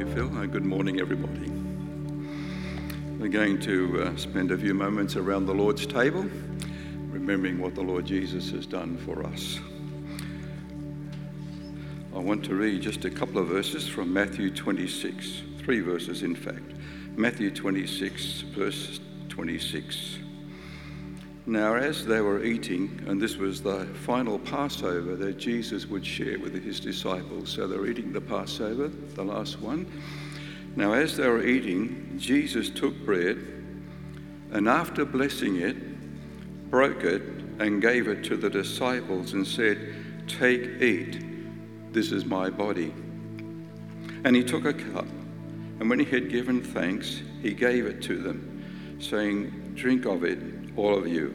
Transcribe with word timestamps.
you, 0.00 0.14
Phil. 0.14 0.38
Uh, 0.38 0.46
good 0.46 0.64
morning, 0.64 0.98
everybody. 0.98 1.50
We're 3.18 3.28
going 3.28 3.60
to 3.60 4.02
uh, 4.02 4.16
spend 4.16 4.50
a 4.50 4.56
few 4.56 4.72
moments 4.72 5.16
around 5.16 5.44
the 5.44 5.52
Lord's 5.52 5.86
table, 5.86 6.24
remembering 7.10 7.58
what 7.58 7.74
the 7.74 7.82
Lord 7.82 8.06
Jesus 8.06 8.50
has 8.52 8.64
done 8.64 8.96
for 8.96 9.22
us. 9.26 9.60
I 12.14 12.18
want 12.18 12.42
to 12.46 12.54
read 12.54 12.80
just 12.80 13.04
a 13.04 13.10
couple 13.10 13.42
of 13.42 13.48
verses 13.48 13.86
from 13.86 14.10
Matthew 14.10 14.50
26, 14.50 15.42
three 15.58 15.80
verses, 15.80 16.22
in 16.22 16.34
fact. 16.34 16.72
Matthew 17.16 17.50
26, 17.50 18.40
verse 18.54 19.00
26. 19.28 20.18
Now, 21.50 21.74
as 21.74 22.06
they 22.06 22.20
were 22.20 22.44
eating, 22.44 23.02
and 23.08 23.20
this 23.20 23.36
was 23.36 23.60
the 23.60 23.84
final 24.04 24.38
Passover 24.38 25.16
that 25.16 25.36
Jesus 25.36 25.84
would 25.84 26.06
share 26.06 26.38
with 26.38 26.54
his 26.62 26.78
disciples, 26.78 27.50
so 27.50 27.66
they're 27.66 27.88
eating 27.88 28.12
the 28.12 28.20
Passover, 28.20 28.86
the 28.86 29.24
last 29.24 29.60
one. 29.60 29.84
Now, 30.76 30.92
as 30.92 31.16
they 31.16 31.26
were 31.26 31.44
eating, 31.44 32.14
Jesus 32.16 32.70
took 32.70 32.96
bread 33.04 33.36
and 34.52 34.68
after 34.68 35.04
blessing 35.04 35.56
it, 35.56 36.70
broke 36.70 37.02
it 37.02 37.22
and 37.58 37.82
gave 37.82 38.06
it 38.06 38.22
to 38.26 38.36
the 38.36 38.48
disciples 38.48 39.32
and 39.32 39.44
said, 39.44 40.28
Take, 40.28 40.80
eat, 40.80 41.20
this 41.92 42.12
is 42.12 42.24
my 42.24 42.48
body. 42.48 42.94
And 44.22 44.36
he 44.36 44.44
took 44.44 44.66
a 44.66 44.72
cup, 44.72 45.08
and 45.80 45.90
when 45.90 45.98
he 45.98 46.04
had 46.04 46.30
given 46.30 46.62
thanks, 46.62 47.22
he 47.42 47.54
gave 47.54 47.86
it 47.86 48.00
to 48.02 48.18
them, 48.18 49.00
saying, 49.00 49.72
Drink 49.74 50.04
of 50.04 50.22
it 50.22 50.59
all 50.76 50.96
of 50.96 51.06
you, 51.06 51.34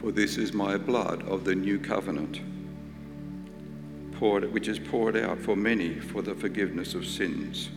for 0.00 0.12
this 0.12 0.36
is 0.36 0.52
my 0.52 0.76
blood 0.76 1.22
of 1.28 1.44
the 1.44 1.54
new 1.54 1.78
covenant, 1.78 2.40
poured, 4.12 4.52
which 4.52 4.68
is 4.68 4.78
poured 4.78 5.16
out 5.16 5.38
for 5.38 5.56
many 5.56 5.98
for 5.98 6.22
the 6.22 6.34
forgiveness 6.34 6.94
of 6.94 7.06
sins. 7.06 7.70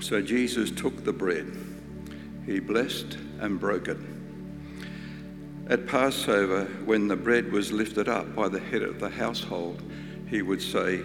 So 0.00 0.20
Jesus 0.20 0.70
took 0.70 1.04
the 1.04 1.12
bread, 1.12 1.56
he 2.44 2.60
blessed 2.60 3.18
and 3.40 3.58
broke 3.58 3.88
it. 3.88 3.98
At 5.68 5.86
Passover, 5.86 6.64
when 6.84 7.06
the 7.06 7.16
bread 7.16 7.52
was 7.52 7.72
lifted 7.72 8.08
up 8.08 8.34
by 8.34 8.48
the 8.48 8.58
head 8.58 8.82
of 8.82 8.98
the 8.98 9.08
household, 9.08 9.82
he 10.28 10.42
would 10.42 10.60
say, 10.60 11.00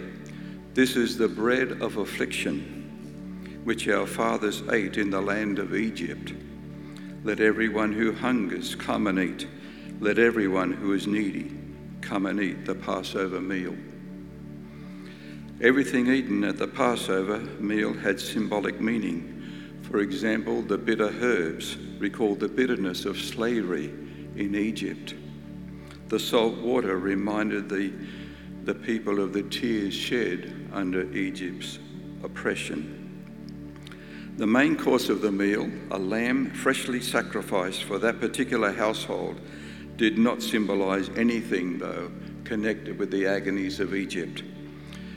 This 0.74 0.96
is 0.96 1.16
the 1.16 1.28
bread 1.28 1.80
of 1.80 1.96
affliction, 1.96 3.60
which 3.64 3.88
our 3.88 4.06
fathers 4.06 4.62
ate 4.72 4.96
in 4.98 5.10
the 5.10 5.20
land 5.20 5.58
of 5.58 5.76
Egypt 5.76 6.32
let 7.24 7.40
everyone 7.40 7.92
who 7.92 8.12
hungers 8.12 8.74
come 8.74 9.06
and 9.06 9.18
eat. 9.18 9.46
Let 10.00 10.18
everyone 10.18 10.72
who 10.72 10.92
is 10.92 11.06
needy 11.06 11.52
come 12.00 12.26
and 12.26 12.40
eat 12.40 12.64
the 12.64 12.74
Passover 12.74 13.40
meal. 13.40 13.76
Everything 15.60 16.06
eaten 16.06 16.44
at 16.44 16.56
the 16.56 16.68
Passover 16.68 17.38
meal 17.60 17.92
had 17.92 18.20
symbolic 18.20 18.80
meaning. 18.80 19.34
For 19.82 19.98
example, 20.00 20.62
the 20.62 20.78
bitter 20.78 21.12
herbs 21.20 21.76
recalled 21.98 22.38
the 22.38 22.48
bitterness 22.48 23.04
of 23.04 23.18
slavery 23.18 23.86
in 24.36 24.54
Egypt. 24.54 25.14
The 26.08 26.20
salt 26.20 26.58
water 26.58 26.98
reminded 26.98 27.68
the, 27.68 27.92
the 28.64 28.74
people 28.74 29.20
of 29.20 29.32
the 29.32 29.42
tears 29.42 29.94
shed 29.94 30.68
under 30.72 31.12
Egypt's 31.12 31.80
oppression. 32.22 32.97
The 34.38 34.46
main 34.46 34.76
course 34.76 35.08
of 35.08 35.20
the 35.20 35.32
meal, 35.32 35.68
a 35.90 35.98
lamb 35.98 36.52
freshly 36.52 37.00
sacrificed 37.00 37.82
for 37.82 37.98
that 37.98 38.20
particular 38.20 38.70
household, 38.70 39.40
did 39.96 40.16
not 40.16 40.44
symbolize 40.44 41.08
anything, 41.16 41.76
though, 41.76 42.12
connected 42.44 43.00
with 43.00 43.10
the 43.10 43.26
agonies 43.26 43.80
of 43.80 43.96
Egypt. 43.96 44.44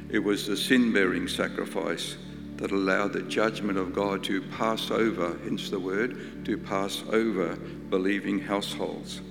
It 0.10 0.18
was 0.18 0.48
the 0.48 0.58
sin 0.58 0.92
bearing 0.92 1.28
sacrifice 1.28 2.18
that 2.56 2.72
allowed 2.72 3.14
the 3.14 3.22
judgment 3.22 3.78
of 3.78 3.94
God 3.94 4.24
to 4.24 4.42
pass 4.42 4.90
over, 4.90 5.38
hence 5.44 5.70
the 5.70 5.80
word, 5.80 6.44
to 6.46 6.58
pass 6.58 7.04
over 7.12 7.58
believing 7.92 8.40
households. 8.40 9.22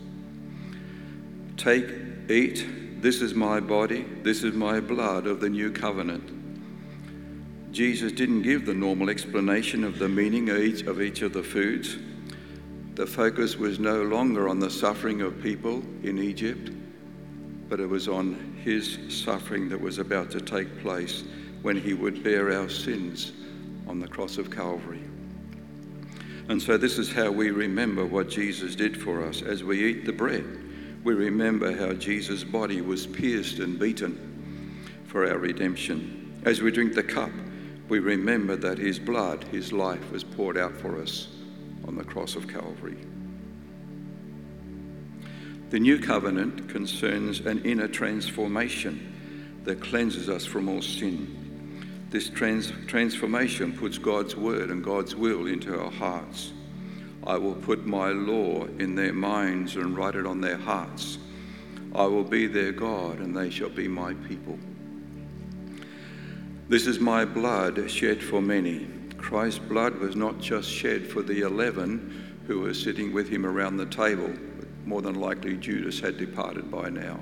Take, 1.57 1.93
eat, 2.29 3.03
this 3.03 3.21
is 3.21 3.35
my 3.35 3.59
body, 3.59 4.07
this 4.23 4.45
is 4.45 4.55
my 4.55 4.79
blood 4.79 5.27
of 5.27 5.41
the 5.41 5.51
new 5.51 5.73
covenant 5.73 6.40
Jesus 7.73 8.11
didn't 8.11 8.43
give 8.43 8.67
the 8.67 8.75
normal 8.75 9.11
explanation 9.11 9.85
of 9.85 9.99
the 9.99 10.09
meaning 10.09 10.51
of 10.51 10.59
each 10.59 10.83
of, 10.83 11.01
each 11.01 11.23
of 11.23 11.33
the 11.33 11.43
foods. 11.43 11.99
The 12.95 13.07
focus 13.07 13.57
was 13.57 13.79
no 13.79 14.03
longer 14.03 14.49
on 14.49 14.59
the 14.59 14.71
suffering 14.71 15.23
of 15.23 15.41
people 15.41 15.83
in 16.03 16.19
Egypt, 16.19 16.73
but 17.69 17.79
it 17.79 17.87
was 17.87 18.09
on 18.09 18.59
his 18.65 18.99
suffering 19.09 19.69
that 19.69 19.81
was 19.81 19.99
about 19.99 20.33
to 20.33 20.41
take 20.41 20.81
place 20.83 21.23
when 21.63 21.81
he 21.81 21.95
would 21.95 22.25
bear 22.25 22.53
our 22.53 22.69
sins 22.69 23.33
on 23.87 24.01
the 24.01 24.09
cross 24.09 24.37
of 24.37 24.51
Calvary. 24.51 25.03
And 26.49 26.61
so, 26.61 26.77
this 26.77 26.99
is 26.99 27.13
how 27.13 27.31
we 27.31 27.53
remember 27.53 28.05
what 28.05 28.29
Jesus 28.29 28.75
did 28.75 29.01
for 29.01 29.25
us. 29.25 29.43
As 29.43 29.63
we 29.63 29.85
eat 29.85 30.05
the 30.05 30.13
bread, 30.13 30.45
we 31.05 31.15
remember 31.15 31.77
how 31.77 31.93
Jesus' 31.93 32.43
body 32.43 32.81
was 32.81 33.07
pierced 33.07 33.61
and 33.61 33.79
beaten 33.79 34.27
for 35.07 35.31
our 35.31 35.39
redemption. 35.39 36.41
As 36.45 36.61
we 36.61 36.73
drink 36.73 36.95
the 36.95 37.03
cup, 37.05 37.31
we 37.91 37.99
remember 37.99 38.55
that 38.55 38.79
his 38.79 39.01
blood, 39.01 39.43
his 39.51 39.73
life, 39.73 40.13
was 40.13 40.23
poured 40.23 40.57
out 40.57 40.75
for 40.77 41.03
us 41.03 41.29
on 41.87 41.97
the 41.97 42.05
cross 42.05 42.37
of 42.37 42.47
Calvary. 42.47 42.97
The 45.71 45.81
new 45.81 45.99
covenant 45.99 46.69
concerns 46.69 47.41
an 47.41 47.63
inner 47.65 47.89
transformation 47.89 49.61
that 49.65 49.81
cleanses 49.81 50.29
us 50.29 50.47
from 50.47 50.69
all 50.69 50.83
sin. 50.83 51.37
This 52.11 52.29
trans- 52.29 52.73
transformation 52.87 53.73
puts 53.73 53.99
God's 53.99 54.37
word 54.37 54.71
and 54.71 54.83
God's 54.85 55.17
will 55.17 55.47
into 55.47 55.77
our 55.79 55.91
hearts. 55.91 56.53
I 57.25 57.37
will 57.39 57.55
put 57.55 57.87
my 57.87 58.11
law 58.11 58.67
in 58.79 58.95
their 58.95 59.13
minds 59.13 59.75
and 59.77 59.97
write 59.97 60.15
it 60.15 60.27
on 60.27 60.41
their 60.41 60.57
hearts. 60.57 61.19
I 61.95 62.05
will 62.05 62.25
be 62.25 62.47
their 62.47 62.73
God 62.73 63.19
and 63.19 63.37
they 63.37 63.51
shall 63.51 63.69
be 63.69 63.89
my 63.89 64.15
people. 64.15 64.59
This 66.71 66.87
is 66.87 67.01
my 67.01 67.25
blood 67.25 67.91
shed 67.91 68.23
for 68.23 68.41
many. 68.41 68.87
Christ's 69.19 69.59
blood 69.59 69.97
was 69.97 70.15
not 70.15 70.39
just 70.39 70.71
shed 70.71 71.05
for 71.05 71.21
the 71.21 71.41
11 71.41 72.45
who 72.47 72.61
were 72.61 72.75
sitting 72.75 73.13
with 73.13 73.29
him 73.29 73.45
around 73.45 73.77
the 73.77 73.87
table. 73.87 74.33
More 74.85 75.03
than 75.03 75.17
likely, 75.17 75.57
Judas 75.57 75.99
had 75.99 76.17
departed 76.17 76.71
by 76.71 76.89
now. 76.89 77.19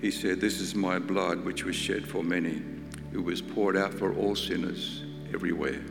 He 0.00 0.12
said, 0.12 0.40
This 0.40 0.60
is 0.60 0.76
my 0.76 1.00
blood 1.00 1.44
which 1.44 1.64
was 1.64 1.74
shed 1.74 2.06
for 2.06 2.22
many, 2.22 2.62
It 3.12 3.18
was 3.18 3.42
poured 3.42 3.76
out 3.76 3.92
for 3.92 4.14
all 4.14 4.36
sinners 4.36 5.02
everywhere. 5.34 5.82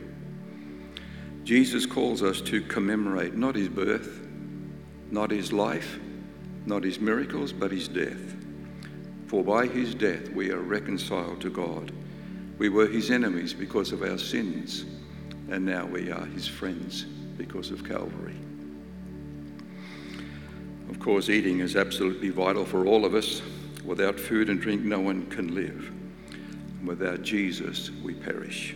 Jesus 1.44 1.84
calls 1.84 2.22
us 2.22 2.40
to 2.40 2.62
commemorate 2.62 3.34
not 3.34 3.54
his 3.54 3.68
birth, 3.68 4.26
not 5.10 5.30
his 5.30 5.52
life, 5.52 6.00
not 6.64 6.84
his 6.84 7.00
miracles, 7.00 7.52
but 7.52 7.70
his 7.70 7.86
death. 7.86 8.47
For 9.28 9.44
by 9.44 9.66
his 9.66 9.94
death 9.94 10.30
we 10.30 10.50
are 10.50 10.60
reconciled 10.60 11.42
to 11.42 11.50
God. 11.50 11.92
We 12.56 12.70
were 12.70 12.86
his 12.86 13.10
enemies 13.10 13.52
because 13.52 13.92
of 13.92 14.02
our 14.02 14.16
sins, 14.16 14.86
and 15.50 15.66
now 15.66 15.84
we 15.84 16.10
are 16.10 16.24
his 16.24 16.48
friends 16.48 17.04
because 17.36 17.70
of 17.70 17.86
Calvary. 17.86 18.36
Of 20.88 20.98
course, 20.98 21.28
eating 21.28 21.60
is 21.60 21.76
absolutely 21.76 22.30
vital 22.30 22.64
for 22.64 22.86
all 22.86 23.04
of 23.04 23.14
us. 23.14 23.42
Without 23.84 24.18
food 24.18 24.48
and 24.48 24.60
drink, 24.60 24.82
no 24.82 24.98
one 24.98 25.26
can 25.26 25.54
live. 25.54 25.92
Without 26.82 27.22
Jesus, 27.22 27.90
we 28.02 28.14
perish. 28.14 28.74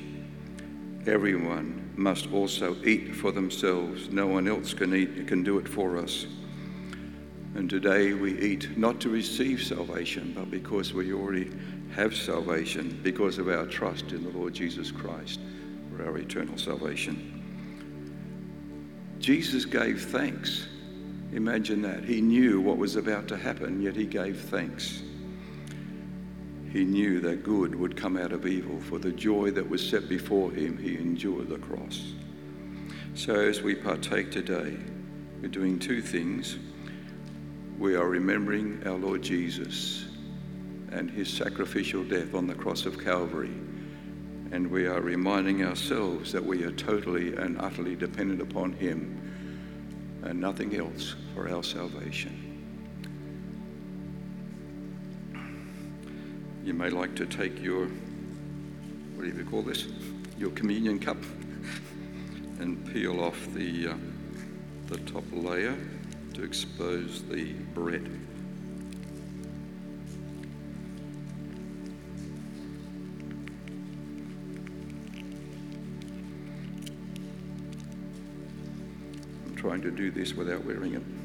Everyone 1.07 1.91
must 1.97 2.31
also 2.31 2.77
eat 2.85 3.17
for 3.17 3.33
themselves. 3.33 4.11
No 4.11 4.27
one 4.27 4.47
else 4.47 4.75
can 4.75 4.95
eat, 4.95 5.27
can 5.27 5.43
do 5.43 5.59
it 5.59 5.67
for 5.67 5.97
us. 5.97 6.27
And 7.55 7.69
today 7.69 8.15
we 8.15 8.39
eat 8.41 8.79
not 8.79 8.99
to 9.01 9.11
receive 9.11 9.63
salvation, 9.63 10.33
but 10.35 10.51
because 10.51 10.95
we 10.95 11.13
already 11.13 11.51
have 11.95 12.17
salvation 12.17 12.99
because 13.03 13.37
of 13.37 13.49
our 13.49 13.67
trust 13.67 14.13
in 14.13 14.25
the 14.25 14.31
Lord 14.31 14.55
Jesus 14.55 14.91
Christ 14.91 15.39
for 15.91 16.07
our 16.07 16.17
eternal 16.17 16.57
salvation. 16.57 17.29
Jesus 19.19 19.67
gave 19.67 20.03
thanks. 20.03 20.67
Imagine 21.33 21.83
that. 21.83 22.05
He 22.05 22.23
knew 22.23 22.61
what 22.61 22.79
was 22.79 22.97
about 22.97 23.29
to 23.29 23.37
happen, 23.37 23.83
yet 23.83 23.97
he 23.97 24.07
gave 24.07 24.41
thanks. 24.41 25.03
He 26.73 26.85
knew 26.85 27.21
that 27.21 27.45
good 27.45 27.75
would 27.75 27.99
come 27.99 28.17
out 28.17 28.33
of 28.33 28.47
evil. 28.47 28.81
For 28.81 28.99
the 28.99 29.13
joy 29.13 29.51
that 29.51 29.69
was 29.69 29.87
set 29.87 30.09
before 30.09 30.51
him, 30.51 30.79
he 30.79 30.97
endured 30.97 31.51
the 31.51 31.59
cross. 31.59 32.15
So 33.15 33.35
as 33.35 33.61
we 33.61 33.75
partake 33.75 34.31
today, 34.31 34.79
we're 35.43 35.49
doing 35.49 35.79
two 35.79 36.01
things 36.01 36.59
we 37.79 37.95
are 37.95 38.07
remembering 38.07 38.83
our 38.87 38.97
Lord 38.97 39.23
Jesus 39.23 40.07
and 40.91 41.11
his 41.11 41.29
sacrificial 41.29 42.05
death 42.05 42.35
on 42.35 42.47
the 42.47 42.55
cross 42.55 42.87
of 42.87 43.03
Calvary. 43.03 43.55
And 44.51 44.71
we 44.71 44.87
are 44.87 45.01
reminding 45.01 45.65
ourselves 45.65 46.33
that 46.33 46.45
we 46.45 46.63
are 46.65 46.73
totally 46.73 47.35
and 47.37 47.59
utterly 47.61 47.97
dependent 47.97 48.43
upon 48.43 48.73
him 48.75 49.19
and 50.25 50.41
nothing 50.41 50.77
else 50.77 51.15
for 51.35 51.49
our 51.49 51.63
salvation. 51.63 52.53
you 56.65 56.75
may 56.75 56.91
like 56.91 57.15
to 57.17 57.27
take 57.27 57.61
your, 57.61 57.87
what 59.15 59.25
do 59.25 59.27
you 59.27 59.45
call 59.45 59.63
this? 59.63 59.89
Your 60.39 60.51
communion 60.51 60.99
cup 60.99 61.17
and 62.61 62.87
peel 62.93 63.21
off 63.21 63.37
the, 63.53 63.89
uh, 63.89 63.95
the 64.87 64.99
top 64.99 65.25
layer 65.33 65.77
to 66.35 66.45
expose 66.45 67.23
the 67.29 67.53
bread. 67.75 68.09
I'm 79.47 79.57
trying 79.57 79.83
to 79.83 79.91
do 79.91 80.11
this 80.11 80.35
without 80.35 80.65
wearing 80.65 80.95
it. 80.95 81.22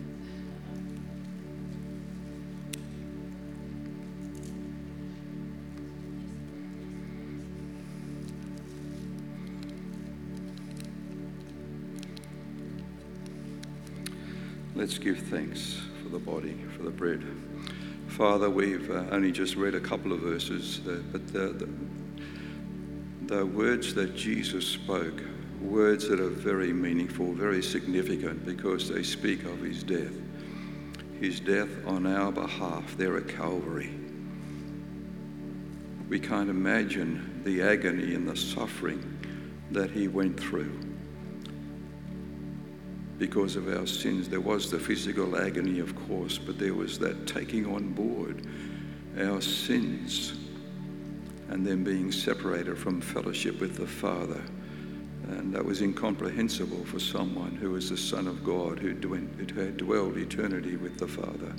Let's 14.88 15.00
give 15.00 15.20
thanks 15.20 15.82
for 16.02 16.08
the 16.08 16.18
body, 16.18 16.58
for 16.78 16.84
the 16.84 16.90
bread. 16.90 17.22
Father, 18.08 18.50
we've 18.50 18.90
uh, 18.90 19.04
only 19.12 19.34
just 19.34 19.58
read 19.58 19.76
a 19.76 19.82
couple 19.82 20.14
of 20.14 20.22
verses, 20.22 20.80
uh, 20.88 21.02
but 21.12 21.28
the, 21.28 21.50
the, 21.50 21.70
the 23.36 23.46
words 23.46 23.94
that 23.96 24.16
Jesus 24.16 24.66
spoke, 24.66 25.22
words 25.62 26.08
that 26.08 26.22
are 26.22 26.30
very 26.30 26.72
meaningful, 26.72 27.34
very 27.34 27.62
significant, 27.62 28.46
because 28.46 28.88
they 28.88 29.04
speak 29.04 29.44
of 29.44 29.60
his 29.60 29.84
death. 29.84 30.14
His 31.20 31.42
death 31.42 31.86
on 31.86 32.08
our 32.08 32.32
behalf 32.32 32.96
there 32.96 33.18
at 33.18 33.28
Calvary. 33.28 33.94
We 36.08 36.18
can't 36.18 36.50
imagine 36.50 37.42
the 37.44 37.62
agony 37.62 38.16
and 38.16 38.26
the 38.26 38.38
suffering 38.38 39.20
that 39.72 39.92
he 39.92 40.08
went 40.08 40.40
through 40.40 40.87
because 43.18 43.56
of 43.56 43.68
our 43.68 43.88
sins. 43.88 44.30
There 44.30 44.42
was 44.42 44.70
the 44.70 44.80
physical 44.80 45.38
agony, 45.38 45.80
of 45.80 45.96
course, 46.08 46.38
but 46.38 46.60
there 46.60 46.74
was 46.74 47.00
that 47.00 47.28
taking 47.28 47.66
on 47.66 47.94
board 47.94 48.46
our 49.20 49.42
sins 49.42 50.34
and 51.50 51.66
then 51.66 51.84
being 51.84 52.12
separated 52.12 52.78
from 52.78 53.02
fellowship 53.02 53.60
with 53.60 53.78
the 53.78 53.88
Father. 53.88 54.42
And 55.30 55.54
that 55.54 55.66
was 55.66 55.82
incomprehensible 55.82 56.86
for 56.86 57.00
someone 57.00 57.56
who 57.56 57.72
was 57.72 57.90
the 57.90 57.98
Son 57.98 58.28
of 58.28 58.44
God, 58.44 58.80
who 58.80 58.90
had 58.90 59.78
dwelled 59.78 60.18
eternity 60.18 60.78
with 60.78 60.98
the 60.98 61.08
Father. 61.08 61.54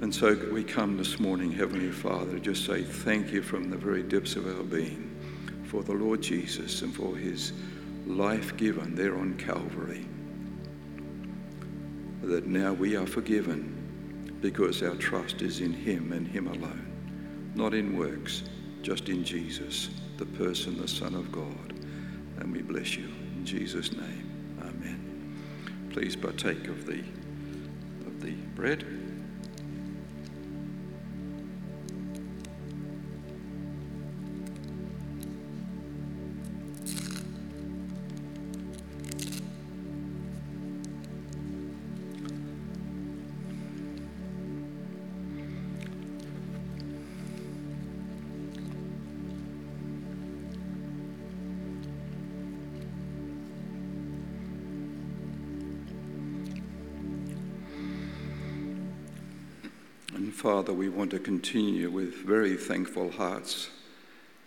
And 0.00 0.14
so 0.14 0.34
we 0.52 0.64
come 0.64 0.96
this 0.96 1.18
morning, 1.18 1.52
Heavenly 1.52 1.92
Father, 1.92 2.32
to 2.32 2.40
just 2.40 2.66
say 2.66 2.82
thank 2.82 3.30
you 3.30 3.40
from 3.40 3.70
the 3.70 3.76
very 3.76 4.02
depths 4.02 4.36
of 4.36 4.46
our 4.46 4.64
being 4.64 5.08
for 5.64 5.82
the 5.82 5.92
Lord 5.92 6.20
Jesus 6.20 6.82
and 6.82 6.94
for 6.94 7.16
his 7.16 7.52
life 8.06 8.56
given 8.56 8.94
there 8.94 9.16
on 9.16 9.34
Calvary 9.38 10.04
that 12.22 12.46
now 12.46 12.72
we 12.72 12.96
are 12.96 13.06
forgiven 13.06 14.38
because 14.40 14.82
our 14.82 14.94
trust 14.96 15.42
is 15.42 15.60
in 15.60 15.72
Him 15.72 16.12
and 16.12 16.26
Him 16.26 16.46
alone, 16.46 17.52
not 17.54 17.74
in 17.74 17.96
works, 17.96 18.44
just 18.82 19.08
in 19.08 19.24
Jesus, 19.24 19.90
the 20.18 20.26
person, 20.26 20.80
the 20.80 20.88
Son 20.88 21.14
of 21.14 21.30
God. 21.30 21.74
And 22.38 22.52
we 22.52 22.62
bless 22.62 22.96
you 22.96 23.08
in 23.36 23.44
Jesus' 23.44 23.92
name. 23.92 24.58
Amen. 24.60 25.36
Please 25.90 26.16
partake 26.16 26.68
of 26.68 26.86
the 26.86 27.04
of 28.06 28.20
the 28.20 28.32
bread. 28.54 29.01
Father, 60.72 60.80
we 60.80 60.88
want 60.88 61.10
to 61.10 61.18
continue 61.18 61.90
with 61.90 62.14
very 62.24 62.56
thankful 62.56 63.10
hearts 63.10 63.68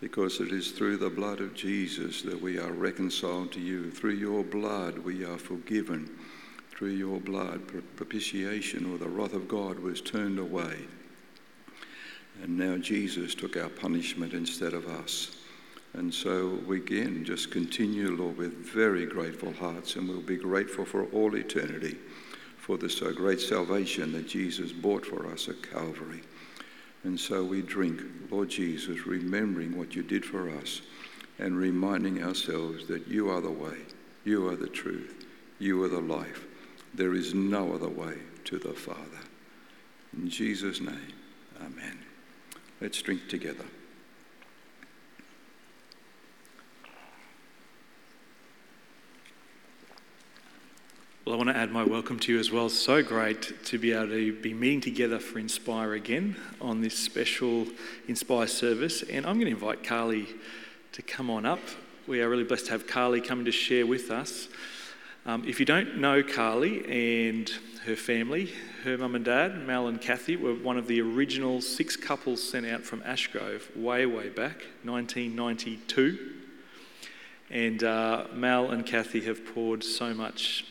because 0.01 0.39
it 0.39 0.51
is 0.51 0.72
through 0.72 0.98
the 0.98 1.07
blood 1.07 1.39
of 1.39 1.54
Jesus 1.54 2.24
that 2.24 2.42
we 2.42 2.57
are 2.57 2.72
reconciled 2.72 3.51
to 3.51 3.60
you. 3.60 3.92
Through 3.92 4.16
your 4.16 4.44
blood, 4.44 4.98
we 4.98 5.24
are 5.24 5.38
forgiven. 5.38 6.10
Through 6.72 6.94
your 6.94 7.19
blood, 7.19 7.62
propitiation 7.95 8.92
or 8.92 8.98
the 8.98 9.07
wrath 9.07 9.33
of 9.33 9.48
God 9.48 9.77
was 9.77 10.01
turned 10.01 10.39
away. 10.39 10.88
And 12.42 12.57
now 12.57 12.77
Jesus 12.77 13.36
took 13.36 13.56
our 13.56 13.69
punishment 13.69 14.33
instead 14.33 14.74
of 14.74 14.88
us. 14.88 15.36
And 15.94 16.12
so 16.12 16.60
we 16.66 16.77
again 16.77 17.24
just 17.24 17.51
continue, 17.51 18.16
Lord, 18.16 18.38
with 18.38 18.54
very 18.66 19.06
grateful 19.06 19.54
hearts, 19.54 19.95
and 19.95 20.10
we'll 20.10 20.22
be 20.22 20.38
grateful 20.38 20.86
for 20.86 21.06
all 21.06 21.36
eternity 21.36 21.98
for 22.65 22.79
this 22.79 23.00
great 23.00 23.39
salvation 23.39 24.12
that 24.12 24.27
Jesus 24.27 24.71
bought 24.71 25.06
for 25.06 25.27
us 25.27 25.47
at 25.47 25.62
Calvary. 25.62 26.21
And 27.03 27.19
so 27.19 27.44
we 27.44 27.62
drink, 27.62 28.01
Lord 28.31 28.50
Jesus, 28.50 29.06
remembering 29.06 29.77
what 29.77 29.95
you 29.95 30.01
did 30.01 30.25
for 30.25 30.50
us 30.50 30.81
and 31.38 31.56
reminding 31.56 32.23
ourselves 32.23 32.88
that 32.88 33.07
you 33.07 33.29
are 33.29 33.39
the 33.39 33.51
way, 33.51 33.77
you 34.23 34.50
are 34.50 34.56
the 34.56 34.65
truth, 34.67 35.27
you 35.59 35.83
are 35.83 35.89
the 35.89 36.01
life. 36.01 36.47
There 36.95 37.13
is 37.13 37.35
no 37.35 37.71
other 37.71 37.88
way 37.88 38.15
to 38.45 38.57
the 38.57 38.73
Father. 38.73 39.00
In 40.17 40.27
Jesus' 40.27 40.81
name, 40.81 41.13
amen. 41.62 42.00
Let's 42.81 43.00
drink 43.00 43.29
together. 43.29 43.65
Well, 51.25 51.33
I 51.33 51.38
want 51.38 51.50
to 51.50 51.57
add 51.57 51.72
my 51.72 51.83
welcome 51.83 52.19
to 52.19 52.33
you 52.33 52.39
as 52.39 52.51
well. 52.51 52.69
So 52.69 53.01
great 53.01 53.66
to 53.66 53.80
be 53.80 53.94
able 53.94 54.10
to 54.10 54.31
be 54.31 54.54
meeting 54.54 54.80
together 54.80 55.18
for 55.18 55.39
Inspire 55.39 55.95
again 55.95 56.36
on 56.62 56.81
this 56.81 56.95
special 56.95 57.66
Inspire 58.07 58.45
service. 58.45 59.01
And 59.01 59.25
I'm 59.25 59.39
going 59.39 59.48
to 59.48 59.60
invite 59.60 59.81
Karleigh 59.81 60.27
to 60.91 61.01
come 61.01 61.32
on 61.32 61.44
up. 61.44 61.62
We 62.05 62.22
are 62.22 62.29
really 62.29 62.44
blessed 62.44 62.67
to 62.67 62.74
have 62.74 62.86
Karleigh 62.86 63.25
coming 63.25 63.46
to 63.46 63.51
share 63.51 63.88
with 63.88 64.12
us. 64.12 64.50
Um, 65.25 65.44
if 65.48 65.60
you 65.60 65.65
don't 65.65 65.98
know 65.98 66.22
Karleigh 66.22 66.88
and 66.88 67.50
her 67.86 67.96
family, 67.96 68.51
her 68.84 68.96
mum 68.96 69.15
and 69.15 69.25
dad, 69.25 69.65
Mal 69.65 69.88
and 69.88 70.00
Kathy, 70.00 70.36
were 70.36 70.53
one 70.53 70.77
of 70.77 70.86
the 70.86 71.01
original 71.01 71.60
six 71.60 71.96
couples 71.96 72.48
sent 72.48 72.67
out 72.67 72.84
from 72.84 73.01
Ashgrove 73.01 73.75
way, 73.75 74.05
way 74.05 74.29
back, 74.29 74.58
1992. 74.84 76.34
And 77.50 77.84
uh, 77.84 78.25
Mal 78.32 78.70
and 78.70 78.86
Kathy 78.86 79.22
have 79.22 79.44
poured 79.55 79.84
so 79.84 80.13
much 80.13 80.65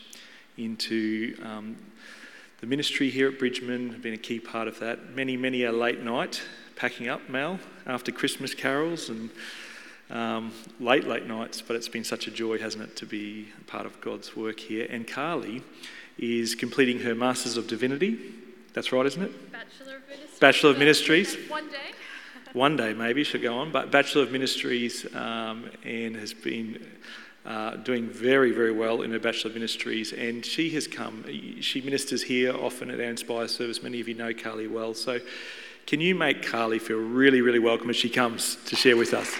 into 0.57 1.37
um, 1.43 1.75
the 2.61 2.67
ministry 2.67 3.09
here 3.09 3.27
at 3.27 3.37
Bridgeman, 3.37 3.89
have 3.91 4.01
been 4.01 4.13
a 4.13 4.17
key 4.17 4.39
part 4.39 4.67
of 4.67 4.79
that. 4.79 5.15
Many, 5.15 5.37
many 5.37 5.63
a 5.63 5.71
late 5.71 6.01
night 6.01 6.41
packing 6.75 7.07
up, 7.07 7.29
Mel, 7.29 7.59
after 7.85 8.11
Christmas 8.11 8.53
carols 8.53 9.09
and 9.09 9.29
um, 10.09 10.51
late, 10.79 11.05
late 11.05 11.25
nights, 11.25 11.61
but 11.61 11.75
it's 11.75 11.87
been 11.87 12.03
such 12.03 12.27
a 12.27 12.31
joy, 12.31 12.57
hasn't 12.57 12.83
it, 12.83 12.95
to 12.97 13.05
be 13.05 13.47
part 13.67 13.85
of 13.85 13.99
God's 14.01 14.35
work 14.35 14.59
here. 14.59 14.87
And 14.89 15.07
Karleigh 15.07 15.61
is 16.17 16.55
completing 16.55 16.99
her 16.99 17.15
Masters 17.15 17.57
of 17.57 17.67
Divinity. 17.67 18.19
That's 18.73 18.91
right, 18.91 19.05
isn't 19.05 19.21
it? 19.21 19.51
Bachelor 19.51 19.95
of 19.97 20.07
Ministries. 20.07 20.39
Bachelor 20.39 20.69
of 20.71 20.79
Ministries. 20.79 21.37
One 21.49 21.69
day. 21.69 21.77
One 22.53 22.77
day, 22.77 22.93
maybe 22.93 23.25
she'll 23.25 23.41
go 23.41 23.57
on, 23.57 23.71
but 23.71 23.91
Bachelor 23.91 24.23
of 24.23 24.31
Ministries 24.31 25.05
um, 25.13 25.69
and 25.83 26.15
has 26.15 26.33
been 26.33 26.85
uh, 27.45 27.75
doing 27.75 28.07
very, 28.07 28.51
very 28.51 28.71
well 28.71 29.01
in 29.01 29.11
her 29.11 29.19
Bachelor 29.19 29.49
of 29.49 29.55
Ministries. 29.55 30.13
And 30.13 30.45
she 30.45 30.69
has 30.71 30.87
come, 30.87 31.23
she 31.61 31.81
ministers 31.81 32.23
here 32.23 32.55
often 32.55 32.89
at 32.89 32.99
our 32.99 33.05
Inspire 33.05 33.47
service. 33.47 33.83
Many 33.83 34.01
of 34.01 34.07
you 34.07 34.15
know 34.15 34.33
Karleigh 34.33 34.69
well. 34.69 34.93
So, 34.93 35.19
can 35.85 36.01
you 36.01 36.15
make 36.15 36.41
Karleigh 36.41 36.81
feel 36.81 36.97
really, 36.97 37.41
really 37.41 37.59
welcome 37.59 37.91
as 37.91 37.95
she 37.95 38.09
comes 38.09 38.57
to 38.65 38.75
share 38.75 38.97
with 38.97 39.13
us? 39.13 39.37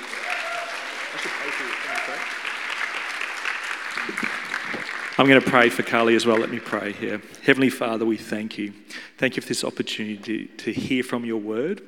I'm 5.17 5.27
going 5.27 5.41
to 5.41 5.49
pray 5.49 5.69
for 5.69 5.81
Karleigh 5.81 6.15
as 6.15 6.25
well. 6.25 6.37
Let 6.37 6.51
me 6.51 6.59
pray 6.59 6.91
here. 6.91 7.21
Heavenly 7.43 7.69
Father, 7.69 8.05
we 8.05 8.17
thank 8.17 8.57
you. 8.57 8.73
Thank 9.17 9.37
you 9.37 9.41
for 9.41 9.47
this 9.47 9.63
opportunity 9.63 10.47
to, 10.57 10.73
hear 10.73 11.03
from 11.03 11.23
your 11.23 11.37
word. 11.37 11.81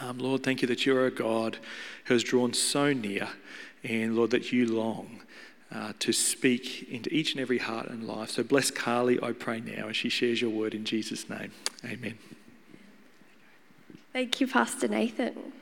Um, 0.00 0.18
Lord, 0.18 0.42
thank 0.42 0.62
you 0.62 0.68
that 0.68 0.86
you're 0.86 1.04
a 1.04 1.10
God 1.10 1.58
who 2.06 2.14
has 2.14 2.24
drawn 2.24 2.54
so 2.54 2.94
near 2.94 3.28
and 3.82 4.16
Lord, 4.16 4.30
that 4.30 4.52
you 4.52 4.66
long 4.66 5.22
uh, 5.72 5.92
to 6.00 6.12
speak 6.12 6.88
into 6.90 7.12
each 7.14 7.32
and 7.32 7.40
every 7.40 7.58
heart 7.58 7.88
and 7.88 8.06
life. 8.06 8.30
So 8.30 8.42
bless 8.42 8.70
Karleigh, 8.70 9.22
I 9.22 9.32
pray 9.32 9.60
now, 9.60 9.88
as 9.88 9.96
she 9.96 10.08
shares 10.08 10.40
your 10.40 10.50
word 10.50 10.74
in 10.74 10.84
Jesus' 10.84 11.28
name. 11.28 11.52
Amen. 11.84 12.18
Thank 14.12 14.40
you, 14.40 14.48
Pastor 14.48 14.88
Nathan. 14.88 15.52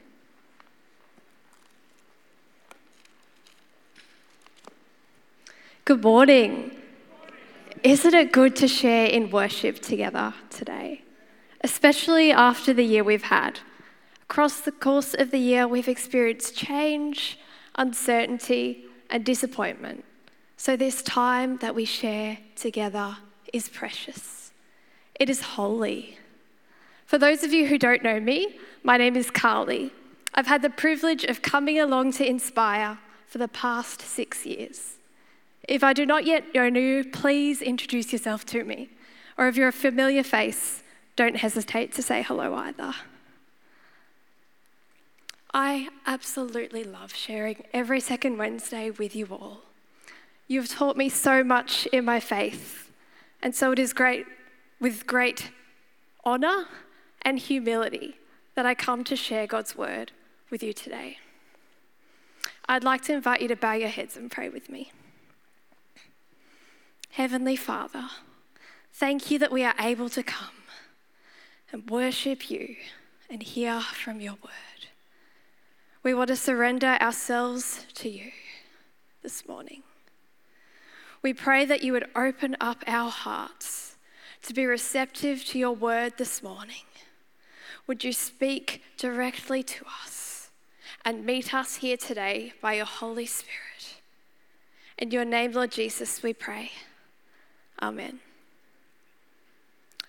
Good 5.84 6.02
morning. 6.02 6.72
Isn't 7.82 8.14
it 8.14 8.32
good 8.32 8.56
to 8.56 8.68
share 8.68 9.06
in 9.06 9.30
worship 9.30 9.80
together 9.80 10.34
today? 10.50 11.02
Especially 11.62 12.32
after 12.32 12.74
the 12.74 12.84
year 12.84 13.04
we've 13.04 13.22
had. 13.22 13.60
Across 14.22 14.62
the 14.62 14.72
course 14.72 15.14
of 15.14 15.30
the 15.30 15.38
year, 15.38 15.66
we've 15.66 15.88
experienced 15.88 16.54
change, 16.56 17.38
uncertainty, 17.78 18.84
and 19.08 19.24
disappointment. 19.24 20.04
So, 20.58 20.76
this 20.76 21.02
time 21.02 21.56
that 21.58 21.74
we 21.74 21.84
share 21.84 22.38
together 22.56 23.16
is 23.52 23.68
precious. 23.68 24.50
It 25.18 25.30
is 25.30 25.40
holy. 25.40 26.18
For 27.06 27.16
those 27.16 27.42
of 27.42 27.52
you 27.52 27.66
who 27.68 27.78
don't 27.78 28.02
know 28.02 28.20
me, 28.20 28.58
my 28.82 28.98
name 28.98 29.16
is 29.16 29.30
Karleigh. 29.30 29.90
I've 30.34 30.46
had 30.46 30.60
the 30.60 30.70
privilege 30.70 31.24
of 31.24 31.40
coming 31.40 31.78
along 31.78 32.12
to 32.12 32.28
Inspire 32.28 32.98
for 33.26 33.38
the 33.38 33.48
past 33.48 34.02
six 34.02 34.44
years. 34.44 34.96
If 35.66 35.82
I 35.82 35.92
do 35.92 36.04
not 36.04 36.26
yet 36.26 36.54
know 36.54 36.66
you, 36.66 37.04
please 37.04 37.62
introduce 37.62 38.12
yourself 38.12 38.44
to 38.46 38.64
me. 38.64 38.90
Or 39.36 39.48
if 39.48 39.56
you're 39.56 39.68
a 39.68 39.72
familiar 39.72 40.22
face, 40.22 40.82
don't 41.16 41.36
hesitate 41.36 41.92
to 41.94 42.02
say 42.02 42.22
hello 42.22 42.54
either. 42.54 42.94
I 45.60 45.88
absolutely 46.06 46.84
love 46.84 47.12
sharing 47.12 47.64
every 47.74 47.98
second 47.98 48.38
Wednesday 48.38 48.90
with 48.92 49.16
you 49.16 49.26
all. 49.26 49.62
You've 50.46 50.68
taught 50.68 50.96
me 50.96 51.08
so 51.08 51.42
much 51.42 51.86
in 51.86 52.04
my 52.04 52.20
faith, 52.20 52.92
and 53.42 53.52
so 53.56 53.72
it 53.72 53.80
is 53.80 53.92
great 53.92 54.24
with 54.78 55.04
great 55.04 55.50
honour 56.24 56.66
and 57.22 57.40
humility 57.40 58.18
that 58.54 58.66
I 58.66 58.76
come 58.76 59.02
to 59.02 59.16
share 59.16 59.48
God's 59.48 59.76
word 59.76 60.12
with 60.48 60.62
you 60.62 60.72
today. 60.72 61.18
I'd 62.68 62.84
like 62.84 63.02
to 63.06 63.14
invite 63.14 63.42
you 63.42 63.48
to 63.48 63.56
bow 63.56 63.72
your 63.72 63.88
heads 63.88 64.16
and 64.16 64.30
pray 64.30 64.48
with 64.48 64.70
me. 64.70 64.92
Heavenly 67.10 67.56
Father, 67.56 68.04
thank 68.92 69.28
you 69.28 69.40
that 69.40 69.50
we 69.50 69.64
are 69.64 69.74
able 69.80 70.08
to 70.10 70.22
come 70.22 70.62
and 71.72 71.90
worship 71.90 72.48
you 72.48 72.76
and 73.28 73.42
hear 73.42 73.80
from 73.80 74.20
your 74.20 74.34
word. 74.34 74.67
We 76.08 76.14
want 76.14 76.28
to 76.28 76.36
surrender 76.36 76.96
ourselves 77.02 77.84
to 77.96 78.08
you 78.08 78.30
this 79.22 79.46
morning. 79.46 79.82
We 81.20 81.34
pray 81.34 81.66
that 81.66 81.84
you 81.84 81.92
would 81.92 82.06
open 82.16 82.56
up 82.62 82.82
our 82.86 83.10
hearts 83.10 83.96
to 84.44 84.54
be 84.54 84.64
receptive 84.64 85.44
to 85.44 85.58
your 85.58 85.72
word 85.72 86.14
this 86.16 86.42
morning. 86.42 86.86
Would 87.86 88.04
you 88.04 88.14
speak 88.14 88.82
directly 88.96 89.62
to 89.64 89.84
us 90.02 90.48
and 91.04 91.26
meet 91.26 91.52
us 91.52 91.76
here 91.76 91.98
today 91.98 92.54
by 92.62 92.72
your 92.72 92.86
Holy 92.86 93.26
Spirit? 93.26 94.00
In 94.96 95.10
your 95.10 95.26
name, 95.26 95.52
Lord 95.52 95.72
Jesus, 95.72 96.22
we 96.22 96.32
pray. 96.32 96.70
Amen. 97.82 98.20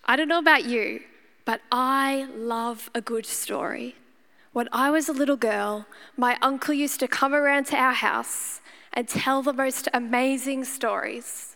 I 0.06 0.16
don't 0.16 0.30
know 0.30 0.40
about 0.40 0.64
you, 0.64 1.02
but 1.44 1.60
I 1.74 2.30
love 2.38 2.90
a 2.96 3.02
good 3.02 3.26
story. 3.26 3.96
When 4.52 4.68
I 4.72 4.90
was 4.90 5.08
a 5.08 5.14
little 5.14 5.38
girl, 5.38 5.86
my 6.18 6.36
uncle 6.42 6.74
used 6.74 7.00
to 7.02 7.08
come 7.08 7.36
around 7.36 7.66
to 7.68 7.78
our 7.78 7.94
house 7.94 8.62
and 8.92 9.08
tell 9.08 9.44
the 9.44 9.54
most 9.54 9.88
amazing 9.94 10.66
stories. 10.66 11.56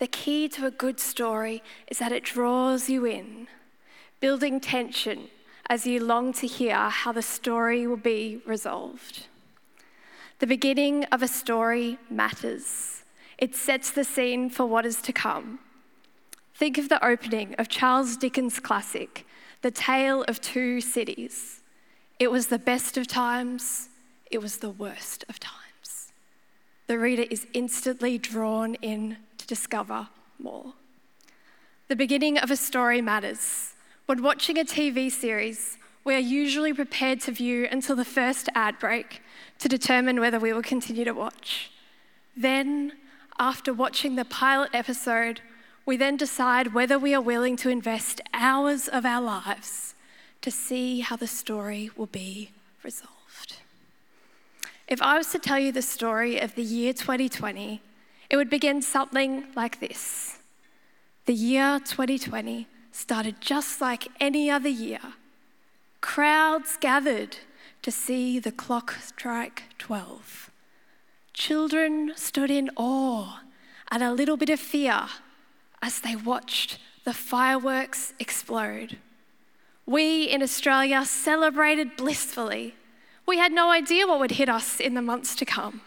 The 0.00 0.08
key 0.08 0.48
to 0.48 0.66
a 0.66 0.72
good 0.72 0.98
story 0.98 1.62
is 1.86 1.98
that 2.00 2.10
it 2.10 2.24
draws 2.24 2.90
you 2.90 3.04
in, 3.04 3.46
building 4.18 4.58
tension 4.58 5.28
as 5.70 5.86
you 5.86 6.02
long 6.02 6.32
to 6.34 6.46
hear 6.48 6.88
how 6.88 7.12
the 7.12 7.22
story 7.22 7.86
will 7.86 7.96
be 7.96 8.42
resolved. 8.44 9.26
The 10.40 10.46
beginning 10.46 11.04
of 11.06 11.22
a 11.22 11.28
story 11.28 11.98
matters. 12.10 13.04
It 13.38 13.54
sets 13.54 13.92
the 13.92 14.04
scene 14.04 14.50
for 14.50 14.66
what 14.66 14.86
is 14.86 15.00
to 15.02 15.12
come. 15.12 15.60
Think 16.54 16.78
of 16.78 16.88
the 16.88 17.04
opening 17.04 17.54
of 17.56 17.68
Charles 17.68 18.16
Dickens' 18.16 18.58
classic, 18.58 19.24
The 19.62 19.70
Tale 19.70 20.24
of 20.24 20.40
Two 20.40 20.80
Cities. 20.80 21.57
It 22.18 22.32
was 22.32 22.48
the 22.48 22.58
best 22.58 22.96
of 22.96 23.06
times, 23.06 23.88
it 24.30 24.38
was 24.38 24.56
the 24.56 24.70
worst 24.70 25.24
of 25.28 25.38
times. 25.38 26.12
The 26.88 26.98
reader 26.98 27.24
is 27.30 27.46
instantly 27.52 28.18
drawn 28.18 28.74
in 28.76 29.18
to 29.36 29.46
discover 29.46 30.08
more. 30.38 30.72
The 31.86 31.94
beginning 31.94 32.36
of 32.38 32.50
a 32.50 32.56
story 32.56 33.00
matters. 33.00 33.74
When 34.06 34.22
watching 34.22 34.58
a 34.58 34.64
TV 34.64 35.12
series, 35.12 35.78
we 36.04 36.16
are 36.16 36.18
usually 36.18 36.72
prepared 36.72 37.20
to 37.20 37.32
view 37.32 37.68
until 37.70 37.94
the 37.94 38.04
first 38.04 38.48
ad 38.54 38.78
break 38.80 39.22
to 39.60 39.68
determine 39.68 40.18
whether 40.18 40.40
we 40.40 40.52
will 40.52 40.62
continue 40.62 41.04
to 41.04 41.12
watch. 41.12 41.70
Then, 42.36 42.92
after 43.38 43.72
watching 43.72 44.16
the 44.16 44.24
pilot 44.24 44.70
episode, 44.72 45.40
we 45.86 45.96
then 45.96 46.16
decide 46.16 46.74
whether 46.74 46.98
we 46.98 47.14
are 47.14 47.20
willing 47.20 47.56
to 47.58 47.68
invest 47.68 48.20
hours 48.34 48.88
of 48.88 49.04
our 49.04 49.22
lives 49.22 49.94
to 50.42 50.50
see 50.50 51.00
how 51.00 51.16
the 51.16 51.26
story 51.26 51.90
will 51.96 52.06
be 52.06 52.50
resolved. 52.82 53.56
If 54.86 55.02
I 55.02 55.18
was 55.18 55.30
to 55.32 55.38
tell 55.38 55.58
you 55.58 55.72
the 55.72 55.82
story 55.82 56.38
of 56.38 56.54
the 56.54 56.62
year 56.62 56.92
2020, 56.92 57.82
it 58.30 58.36
would 58.36 58.50
begin 58.50 58.80
something 58.82 59.44
like 59.54 59.80
this 59.80 60.38
The 61.26 61.34
year 61.34 61.78
2020 61.78 62.66
started 62.92 63.40
just 63.40 63.80
like 63.80 64.08
any 64.18 64.50
other 64.50 64.68
year. 64.68 65.00
Crowds 66.00 66.78
gathered 66.80 67.36
to 67.82 67.90
see 67.90 68.38
the 68.38 68.52
clock 68.52 68.96
strike 69.02 69.64
12. 69.78 70.50
Children 71.32 72.12
stood 72.16 72.50
in 72.50 72.70
awe 72.76 73.40
and 73.90 74.02
a 74.02 74.12
little 74.12 74.36
bit 74.36 74.50
of 74.50 74.58
fear 74.58 75.06
as 75.80 76.00
they 76.00 76.16
watched 76.16 76.78
the 77.04 77.14
fireworks 77.14 78.12
explode. 78.18 78.98
We 79.88 80.24
in 80.24 80.42
Australia 80.42 81.02
celebrated 81.06 81.96
blissfully. 81.96 82.74
We 83.24 83.38
had 83.38 83.52
no 83.52 83.70
idea 83.70 84.06
what 84.06 84.18
would 84.18 84.32
hit 84.32 84.50
us 84.50 84.80
in 84.80 84.92
the 84.92 85.00
months 85.00 85.34
to 85.36 85.46
come. 85.46 85.80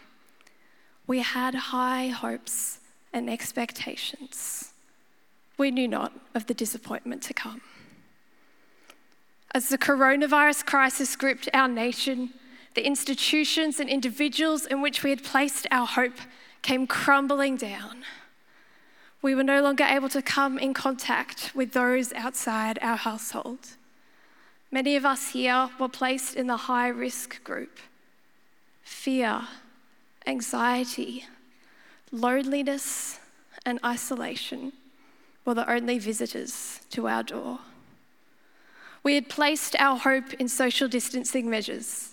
We 1.06 1.20
had 1.20 1.54
high 1.54 2.08
hopes 2.08 2.80
and 3.14 3.30
expectations. 3.30 4.74
We 5.56 5.70
knew 5.70 5.88
not 5.88 6.14
of 6.34 6.48
the 6.48 6.56
disappointment 6.56 7.22
to 7.24 7.36
come. 7.36 7.62
As 9.54 9.70
the 9.70 9.78
coronavirus 9.78 10.66
crisis 10.66 11.16
gripped 11.16 11.48
our 11.54 11.68
nation, 11.68 12.32
the 12.74 12.88
institutions 12.88 13.80
and 13.80 13.88
individuals 13.88 14.66
in 14.66 14.82
which 14.82 15.04
we 15.04 15.12
had 15.12 15.24
placed 15.24 15.68
our 15.70 15.86
hope 15.86 16.18
came 16.64 16.88
crumbling 16.88 17.56
down. 17.56 18.04
We 19.22 19.36
were 19.36 19.44
no 19.44 19.62
longer 19.62 19.84
able 19.84 20.10
to 20.10 20.24
come 20.24 20.58
in 20.58 20.74
contact 20.74 21.52
with 21.54 21.74
those 21.74 22.12
outside 22.14 22.80
our 22.82 22.98
household. 22.98 23.78
Many 24.72 24.96
of 24.96 25.06
us 25.06 25.32
here 25.32 25.70
were 25.80 25.90
placed 25.90 26.36
in 26.36 26.48
the 26.48 26.58
high 26.58 26.88
risk 26.88 27.44
group. 27.44 27.78
Fear, 28.84 29.42
anxiety, 30.26 31.26
loneliness, 32.12 33.20
and 33.66 33.80
isolation 33.84 34.72
were 35.44 35.54
the 35.54 35.70
only 35.70 36.00
visitors 36.00 36.82
to 36.92 37.08
our 37.08 37.24
door. 37.24 37.60
We 39.04 39.16
had 39.16 39.30
placed 39.30 39.76
our 39.80 39.98
hope 39.98 40.34
in 40.36 40.48
social 40.48 40.88
distancing 40.88 41.50
measures 41.50 42.12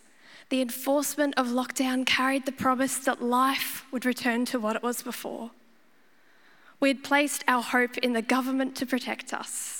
the 0.49 0.63
enforcement 0.63 1.35
of 1.37 1.49
lockdown 1.49 2.07
carried 2.07 2.47
the 2.47 2.53
promise 2.53 2.97
that 2.99 3.23
life 3.23 3.85
would 3.93 4.07
return 4.07 4.47
to 4.47 4.59
what 4.59 4.77
it 4.77 4.83
was 4.83 5.03
before. 5.03 5.51
We 6.81 6.89
had 6.89 7.05
placed 7.05 7.45
our 7.47 7.63
hope 7.63 7.99
in 7.99 8.15
the 8.15 8.23
government 8.23 8.75
to 8.77 8.87
protect 8.87 9.35
us. 9.35 9.78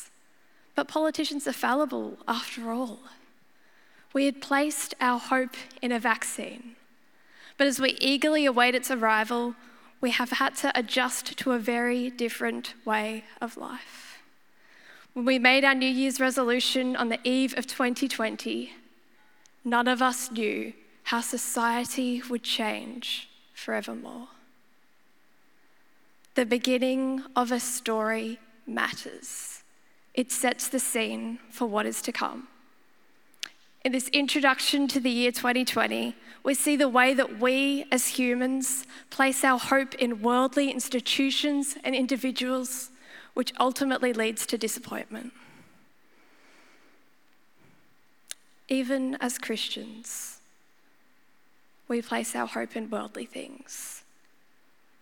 But 0.79 0.87
politicians 0.87 1.49
are 1.49 1.53
fallible 1.53 2.19
after 2.29 2.71
all. 2.71 3.01
We 4.13 4.27
had 4.27 4.41
placed 4.41 4.95
our 5.01 5.19
hope 5.19 5.57
in 5.83 5.91
a 5.91 5.99
vaccine. 5.99 6.77
But 7.57 7.67
as 7.67 7.81
we 7.81 7.97
eagerly 8.01 8.47
await 8.47 8.77
its 8.77 8.89
arrival, 8.89 9.57
we 10.01 10.11
have 10.13 10.31
had 10.31 10.55
to 10.59 10.71
adjust 10.79 11.37
to 11.37 11.51
a 11.51 11.59
very 11.59 12.11
different 12.11 12.75
way 12.85 13.25
of 13.41 13.57
life. 13.57 14.23
When 15.15 15.25
we 15.25 15.41
made 15.41 15.65
our 15.65 15.75
New 15.75 15.91
Year's 15.91 16.21
resolution 16.21 16.95
on 16.95 17.09
the 17.09 17.19
eve 17.25 17.59
of 17.59 17.67
2020, 17.67 18.73
none 19.65 19.89
of 19.89 20.01
us 20.01 20.31
knew 20.31 20.75
how 21.03 21.23
society 21.23 22.23
would 22.31 22.45
change 22.45 23.29
forevermore. 23.53 24.29
The 26.37 26.47
beginning 26.47 27.25
of 27.35 27.51
a 27.51 27.59
story 27.59 28.39
matters. 28.65 29.65
It 30.15 30.33
sets 30.33 30.69
the 30.69 30.79
scene 30.79 31.39
for 31.51 31.67
what 31.67 31.87
is 31.87 32.03
to 32.03 32.13
come. 32.13 32.49
In 33.85 33.93
this 33.93 34.09
introduction 34.09 34.89
to 34.89 35.01
the 35.01 35.11
year 35.11 35.31
2020, 35.31 36.15
we 36.43 36.55
see 36.55 36.77
the 36.77 36.89
way 36.89 37.15
that 37.15 37.39
we 37.39 37.87
as 37.93 38.09
humans 38.09 38.85
place 39.11 39.45
our 39.45 39.59
hope 39.59 39.95
in 39.95 40.21
worldly 40.21 40.71
institutions 40.71 41.77
and 41.85 41.95
individuals, 41.95 42.91
which 43.35 43.53
ultimately 43.61 44.13
leads 44.13 44.47
to 44.47 44.59
disappointment. 44.59 45.33
even 48.69 49.17
as 49.21 49.39
Christians, 49.39 50.41
we 51.89 52.03
place 52.03 52.37
our 52.37 52.47
hope 52.47 52.77
in 52.77 52.91
worldly 52.91 53.25
things. 53.25 54.05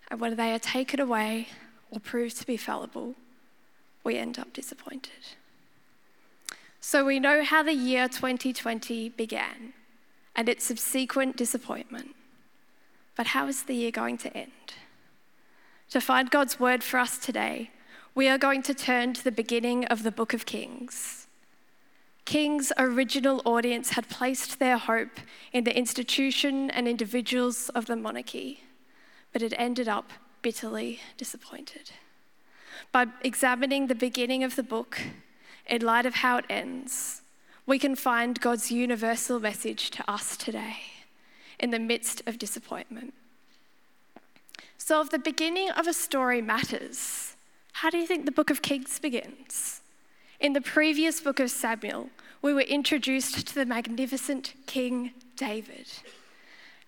And 0.08 0.20
whether 0.20 0.36
they 0.36 0.52
are 0.52 0.60
taken 0.60 1.00
away 1.00 1.48
or 1.90 1.98
prove 1.98 2.34
to 2.34 2.46
be 2.46 2.56
fallible, 2.56 3.14
we 4.06 4.16
end 4.16 4.38
up 4.38 4.52
disappointed. 4.52 5.34
So 6.80 7.04
we 7.04 7.18
know 7.18 7.42
how 7.42 7.64
the 7.64 7.74
year 7.74 8.08
2020 8.08 9.08
began 9.10 9.72
and 10.36 10.48
its 10.48 10.66
subsequent 10.66 11.36
disappointment. 11.36 12.14
But 13.16 13.28
how 13.28 13.48
is 13.48 13.64
the 13.64 13.74
year 13.74 13.90
going 13.90 14.16
to 14.18 14.34
end? 14.34 14.74
To 15.90 16.00
find 16.00 16.30
God's 16.30 16.60
word 16.60 16.84
for 16.84 16.98
us 16.98 17.18
today, 17.18 17.70
we 18.14 18.28
are 18.28 18.38
going 18.38 18.62
to 18.62 18.74
turn 18.74 19.12
to 19.14 19.24
the 19.24 19.32
beginning 19.32 19.84
of 19.86 20.04
the 20.04 20.12
book 20.12 20.32
of 20.32 20.46
Kings. 20.46 21.26
King's 22.24 22.72
original 22.78 23.42
audience 23.44 23.90
had 23.90 24.08
placed 24.08 24.60
their 24.60 24.78
hope 24.78 25.18
in 25.52 25.64
the 25.64 25.76
institution 25.76 26.70
and 26.70 26.86
individuals 26.86 27.70
of 27.70 27.86
the 27.86 27.96
monarchy, 27.96 28.60
but 29.32 29.42
it 29.42 29.52
ended 29.58 29.88
up 29.88 30.12
bitterly 30.42 31.00
disappointed. 31.16 31.90
By 32.92 33.06
examining 33.22 33.86
the 33.86 33.94
beginning 33.94 34.44
of 34.44 34.56
the 34.56 34.62
book 34.62 35.00
in 35.66 35.82
light 35.82 36.06
of 36.06 36.16
how 36.16 36.38
it 36.38 36.44
ends, 36.48 37.22
we 37.66 37.78
can 37.78 37.96
find 37.96 38.40
God's 38.40 38.70
universal 38.70 39.40
message 39.40 39.90
to 39.90 40.10
us 40.10 40.36
today 40.36 40.76
in 41.58 41.70
the 41.70 41.78
midst 41.78 42.22
of 42.26 42.38
disappointment. 42.38 43.14
So, 44.78 45.00
if 45.00 45.10
the 45.10 45.18
beginning 45.18 45.70
of 45.70 45.88
a 45.88 45.92
story 45.92 46.40
matters, 46.40 47.34
how 47.72 47.90
do 47.90 47.98
you 47.98 48.06
think 48.06 48.24
the 48.24 48.32
book 48.32 48.50
of 48.50 48.62
Kings 48.62 48.98
begins? 48.98 49.80
In 50.38 50.52
the 50.52 50.60
previous 50.60 51.20
book 51.20 51.40
of 51.40 51.50
Samuel, 51.50 52.10
we 52.40 52.54
were 52.54 52.60
introduced 52.60 53.48
to 53.48 53.54
the 53.54 53.66
magnificent 53.66 54.54
King 54.66 55.12
David. 55.36 55.86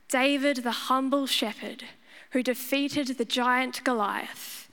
David, 0.08 0.58
the 0.58 0.70
humble 0.70 1.26
shepherd 1.26 1.84
who 2.30 2.42
defeated 2.42 3.08
the 3.08 3.24
giant 3.24 3.82
Goliath. 3.84 4.67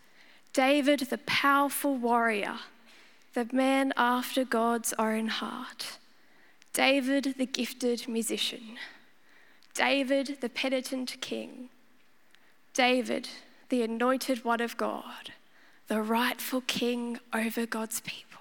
David, 0.56 1.02
the 1.10 1.18
powerful 1.18 1.98
warrior, 1.98 2.60
the 3.34 3.46
man 3.52 3.92
after 3.98 4.46
God's 4.46 4.94
own 4.98 5.28
heart. 5.28 5.98
David, 6.72 7.36
the 7.38 7.46
gifted 7.46 8.08
musician. 8.08 8.78
David, 9.74 10.38
the 10.40 10.48
penitent 10.48 11.18
king. 11.20 11.68
David, 12.74 13.28
the 13.68 13.84
anointed 13.84 14.46
one 14.46 14.62
of 14.62 14.78
God, 14.78 15.34
the 15.90 16.02
rightful 16.02 16.62
king 16.62 17.20
over 17.34 17.66
God's 17.66 18.00
people. 18.00 18.40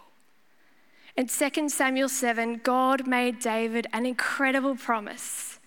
In 1.17 1.27
2 1.27 1.69
Samuel 1.69 2.09
7, 2.09 2.61
God 2.63 3.09
made 3.09 3.41
David 3.41 3.89
an 3.93 4.07
incredible 4.07 4.77
promise 4.77 5.59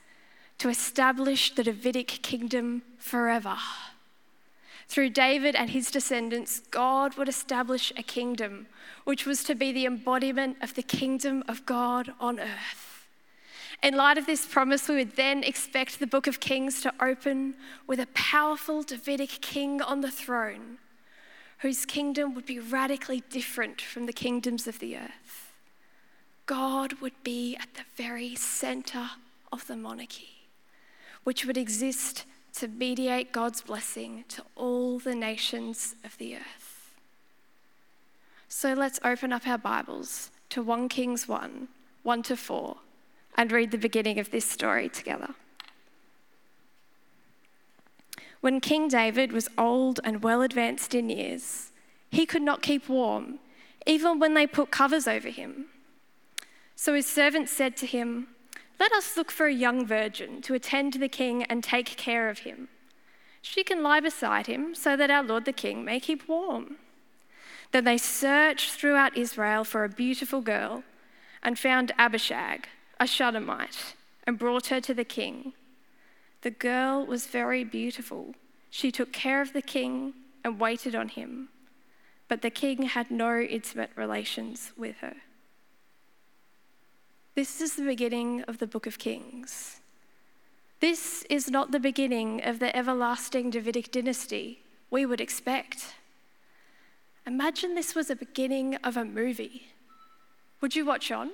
to 0.59 0.69
establish 0.69 1.53
the 1.53 1.63
Davidic 1.65 2.07
kingdom 2.21 2.83
forever. 2.97 3.57
Through 4.87 5.09
David 5.11 5.55
and 5.55 5.69
his 5.69 5.91
descendants, 5.91 6.61
God 6.71 7.17
would 7.17 7.27
establish 7.27 7.91
a 7.97 8.03
kingdom 8.03 8.67
which 9.03 9.25
was 9.25 9.43
to 9.43 9.55
be 9.55 9.71
the 9.71 9.85
embodiment 9.85 10.57
of 10.61 10.75
the 10.75 10.83
kingdom 10.83 11.43
of 11.47 11.65
God 11.65 12.13
on 12.19 12.39
earth. 12.39 13.05
In 13.83 13.95
light 13.95 14.17
of 14.17 14.25
this 14.25 14.45
promise, 14.45 14.87
we 14.87 14.95
would 14.95 15.15
then 15.15 15.43
expect 15.43 15.99
the 15.99 16.07
book 16.07 16.25
of 16.25 16.39
Kings 16.39 16.81
to 16.81 16.93
open 16.99 17.55
with 17.85 17.99
a 17.99 18.07
powerful 18.07 18.81
Davidic 18.81 19.41
king 19.41 19.81
on 19.81 20.01
the 20.01 20.09
throne 20.09 20.79
whose 21.59 21.85
kingdom 21.85 22.33
would 22.33 22.45
be 22.45 22.59
radically 22.59 23.23
different 23.29 23.81
from 23.81 24.05
the 24.05 24.13
kingdoms 24.13 24.67
of 24.67 24.79
the 24.79 24.95
earth. 24.95 25.53
God 26.45 26.93
would 27.01 27.23
be 27.23 27.55
at 27.55 27.73
the 27.73 27.83
very 27.95 28.35
center 28.35 29.09
of 29.51 29.67
the 29.67 29.75
monarchy, 29.75 30.47
which 31.23 31.45
would 31.45 31.57
exist 31.57 32.25
to 32.57 32.67
mediate 32.67 33.31
God's 33.31 33.61
blessing 33.61 34.25
to 34.29 34.43
all 34.55 34.97
the 34.97 35.13
nations 35.13 35.93
of 36.03 36.17
the 36.17 36.35
earth. 36.35 36.91
So 38.49 38.73
let's 38.73 38.99
open 39.03 39.31
up 39.31 39.45
our 39.47 39.59
Bibles 39.59 40.31
to 40.49 40.63
1 40.63 40.89
Kings 40.89 41.27
1 41.27 41.67
1 42.01 42.23
to 42.23 42.35
4 42.35 42.77
and 43.35 43.51
read 43.51 43.69
the 43.69 43.77
beginning 43.77 44.17
of 44.17 44.31
this 44.31 44.49
story 44.49 44.89
together. 44.89 45.35
When 48.41 48.59
King 48.59 48.87
David 48.87 49.31
was 49.31 49.49
old 49.55 49.99
and 50.03 50.23
well 50.23 50.41
advanced 50.41 50.95
in 50.95 51.09
years, 51.09 51.71
he 52.09 52.25
could 52.25 52.41
not 52.41 52.63
keep 52.63 52.89
warm, 52.89 53.37
even 53.85 54.17
when 54.17 54.33
they 54.33 54.47
put 54.47 54.71
covers 54.71 55.07
over 55.07 55.29
him. 55.29 55.65
So 56.75 56.95
his 56.95 57.05
servants 57.05 57.51
said 57.51 57.77
to 57.77 57.85
him, 57.85 58.29
Let 58.79 58.91
us 58.91 59.17
look 59.17 59.31
for 59.31 59.47
a 59.47 59.53
young 59.53 59.85
virgin 59.85 60.41
to 60.43 60.53
attend 60.53 60.93
to 60.93 60.99
the 60.99 61.09
king 61.09 61.43
and 61.43 61.63
take 61.63 61.97
care 61.97 62.29
of 62.29 62.39
him. 62.39 62.69
She 63.41 63.63
can 63.63 63.81
lie 63.81 63.99
beside 63.99 64.47
him 64.47 64.75
so 64.75 64.95
that 64.95 65.09
our 65.09 65.23
lord 65.23 65.45
the 65.45 65.53
king 65.53 65.83
may 65.83 65.99
keep 65.99 66.27
warm. 66.27 66.77
Then 67.71 67.85
they 67.85 67.97
searched 67.97 68.71
throughout 68.71 69.17
Israel 69.17 69.63
for 69.63 69.83
a 69.83 69.89
beautiful 69.89 70.41
girl 70.41 70.83
and 71.41 71.57
found 71.57 71.91
Abishag, 71.97 72.67
a 72.99 73.07
Shunammite, 73.07 73.95
and 74.25 74.39
brought 74.39 74.67
her 74.67 74.81
to 74.81 74.93
the 74.93 75.03
king. 75.03 75.53
The 76.41 76.51
girl 76.51 77.05
was 77.05 77.27
very 77.27 77.63
beautiful. 77.63 78.35
She 78.69 78.91
took 78.91 79.11
care 79.11 79.41
of 79.41 79.53
the 79.53 79.61
king 79.61 80.13
and 80.43 80.59
waited 80.59 80.95
on 80.95 81.09
him, 81.09 81.49
but 82.27 82.41
the 82.41 82.49
king 82.49 82.83
had 82.83 83.09
no 83.09 83.39
intimate 83.39 83.91
relations 83.95 84.71
with 84.77 84.97
her. 84.97 85.15
This 87.37 87.61
is 87.61 87.75
the 87.75 87.83
beginning 87.83 88.41
of 88.47 88.57
the 88.57 88.65
book 88.65 88.87
of 88.87 88.97
Kings. 88.97 89.79
This 90.79 91.21
is 91.29 91.51
not 91.51 91.71
the 91.71 91.79
beginning 91.79 92.43
of 92.43 92.57
the 92.57 92.75
everlasting 92.75 93.51
Davidic 93.51 93.91
dynasty 93.91 94.63
we 94.89 95.05
would 95.05 95.21
expect. 95.21 95.93
Imagine 97.27 97.75
this 97.75 97.93
was 97.93 98.07
the 98.07 98.15
beginning 98.15 98.73
of 98.77 98.97
a 98.97 99.05
movie. 99.05 99.67
Would 100.61 100.75
you 100.75 100.83
watch 100.83 101.11
on? 101.11 101.29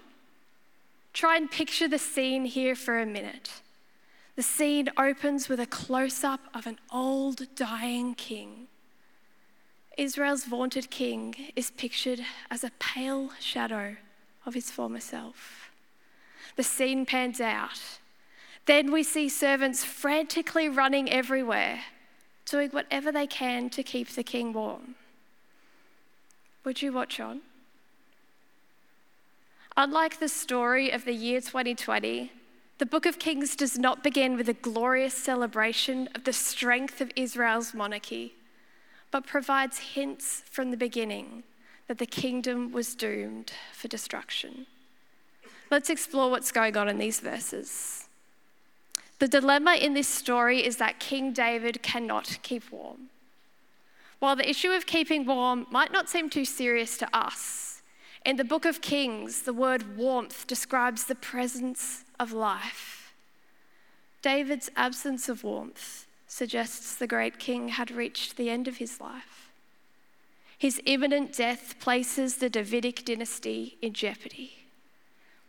Try 1.13 1.37
and 1.37 1.49
picture 1.49 1.87
the 1.87 1.97
scene 1.97 2.43
here 2.43 2.75
for 2.75 2.99
a 2.99 3.05
minute. 3.05 3.61
The 4.35 4.43
scene 4.43 4.89
opens 4.97 5.47
with 5.47 5.61
a 5.61 5.65
close 5.65 6.21
up 6.21 6.41
of 6.53 6.67
an 6.67 6.79
old 6.91 7.55
dying 7.55 8.13
king. 8.15 8.67
Israel's 9.97 10.43
vaunted 10.43 10.89
king 10.89 11.33
is 11.55 11.71
pictured 11.71 12.19
as 12.51 12.65
a 12.65 12.71
pale 12.77 13.29
shadow 13.39 13.95
of 14.45 14.53
his 14.53 14.69
former 14.69 14.99
self. 14.99 15.69
The 16.55 16.63
scene 16.63 17.05
pans 17.05 17.41
out. 17.41 17.79
Then 18.65 18.91
we 18.91 19.03
see 19.03 19.27
servants 19.27 19.83
frantically 19.83 20.69
running 20.69 21.09
everywhere, 21.11 21.81
doing 22.45 22.69
whatever 22.69 23.11
they 23.11 23.27
can 23.27 23.69
to 23.71 23.83
keep 23.83 24.09
the 24.09 24.23
king 24.23 24.53
warm. 24.53 24.95
Would 26.63 26.81
you 26.81 26.93
watch 26.93 27.19
on? 27.19 27.41
Unlike 29.75 30.19
the 30.19 30.29
story 30.29 30.91
of 30.91 31.03
the 31.03 31.13
year 31.13 31.41
2020, 31.41 32.31
the 32.77 32.85
book 32.85 33.05
of 33.05 33.19
Kings 33.19 33.55
does 33.55 33.77
not 33.77 34.03
begin 34.03 34.35
with 34.37 34.47
a 34.47 34.53
glorious 34.53 35.13
celebration 35.13 36.09
of 36.15 36.23
the 36.23 36.33
strength 36.33 37.01
of 37.01 37.11
Israel's 37.15 37.73
monarchy, 37.73 38.35
but 39.11 39.25
provides 39.25 39.79
hints 39.79 40.43
from 40.49 40.71
the 40.71 40.77
beginning 40.77 41.43
that 41.87 41.97
the 41.97 42.05
kingdom 42.05 42.71
was 42.71 42.95
doomed 42.95 43.51
for 43.73 43.87
destruction. 43.87 44.67
Let's 45.73 45.89
explore 45.89 46.29
what's 46.29 46.51
going 46.51 46.77
on 46.77 46.88
in 46.88 46.99
these 46.99 47.19
verses. 47.19 48.07
The 49.17 49.27
dilemma 49.27 49.73
in 49.73 49.95
this 49.95 50.07
story 50.07 50.63
is 50.63 50.77
that 50.77 50.99
King 50.99 51.33
David 51.33 51.81
cannot 51.81 52.38
keep 52.43 52.71
warm. 52.71 53.09
While 54.19 54.36
the 54.36 54.47
issue 54.47 54.69
of 54.69 54.86
keeping 54.86 55.25
warm 55.25 55.65
might 55.71 55.91
not 55.91 56.09
seem 56.09 56.29
too 56.29 56.45
serious 56.45 56.95
to 56.99 57.09
us, 57.12 57.81
in 58.23 58.36
the 58.36 58.43
book 58.43 58.65
of 58.65 58.81
Kings, 58.81 59.41
the 59.41 59.51
word 59.51 59.97
warmth 59.97 60.45
describes 60.45 61.05
the 61.05 61.15
presence 61.15 62.05
of 62.19 62.31
life. 62.31 63.15
David's 64.21 64.69
absence 64.75 65.27
of 65.27 65.43
warmth 65.43 66.05
suggests 66.27 66.93
the 66.93 67.07
great 67.07 67.39
king 67.39 67.69
had 67.69 67.89
reached 67.89 68.38
the 68.38 68.51
end 68.51 68.67
of 68.67 68.77
his 68.77 69.01
life. 69.01 69.49
His 70.55 70.79
imminent 70.86 71.36
death 71.36 71.79
places 71.79 72.36
the 72.36 72.49
Davidic 72.51 73.03
dynasty 73.05 73.79
in 73.81 73.93
jeopardy. 73.93 74.62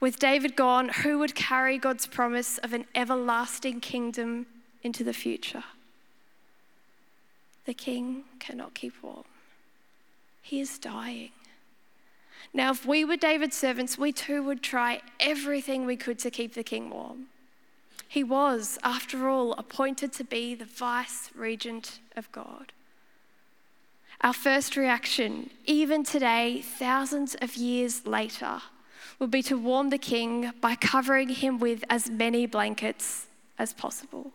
With 0.04 0.18
David 0.18 0.54
gone, 0.54 0.90
who 0.90 1.18
would 1.20 1.34
carry 1.34 1.78
God's 1.78 2.06
promise 2.06 2.58
of 2.58 2.74
an 2.74 2.84
everlasting 2.94 3.80
kingdom 3.80 4.44
into 4.82 5.02
the 5.02 5.14
future? 5.14 5.64
The 7.64 7.72
king 7.72 8.24
cannot 8.38 8.74
keep 8.74 8.92
warm. 9.02 9.24
He 10.42 10.60
is 10.60 10.78
dying. 10.78 11.30
Now, 12.52 12.72
if 12.72 12.84
we 12.84 13.02
were 13.02 13.16
David's 13.16 13.56
servants, 13.56 13.96
we 13.96 14.12
too 14.12 14.42
would 14.42 14.62
try 14.62 15.00
everything 15.20 15.86
we 15.86 15.96
could 15.96 16.18
to 16.18 16.30
keep 16.30 16.52
the 16.52 16.62
king 16.62 16.90
warm. 16.90 17.28
He 18.06 18.22
was, 18.22 18.78
after 18.82 19.30
all, 19.30 19.54
appointed 19.54 20.12
to 20.12 20.24
be 20.24 20.54
the 20.54 20.66
vice 20.66 21.30
regent 21.34 22.00
of 22.14 22.30
God. 22.30 22.72
Our 24.20 24.34
first 24.34 24.76
reaction, 24.76 25.48
even 25.64 26.04
today, 26.04 26.60
thousands 26.60 27.36
of 27.36 27.56
years 27.56 28.06
later, 28.06 28.60
would 29.18 29.30
be 29.30 29.42
to 29.42 29.56
warm 29.56 29.90
the 29.90 29.98
king 29.98 30.52
by 30.60 30.74
covering 30.74 31.28
him 31.28 31.58
with 31.58 31.84
as 31.88 32.10
many 32.10 32.46
blankets 32.46 33.26
as 33.58 33.72
possible. 33.72 34.32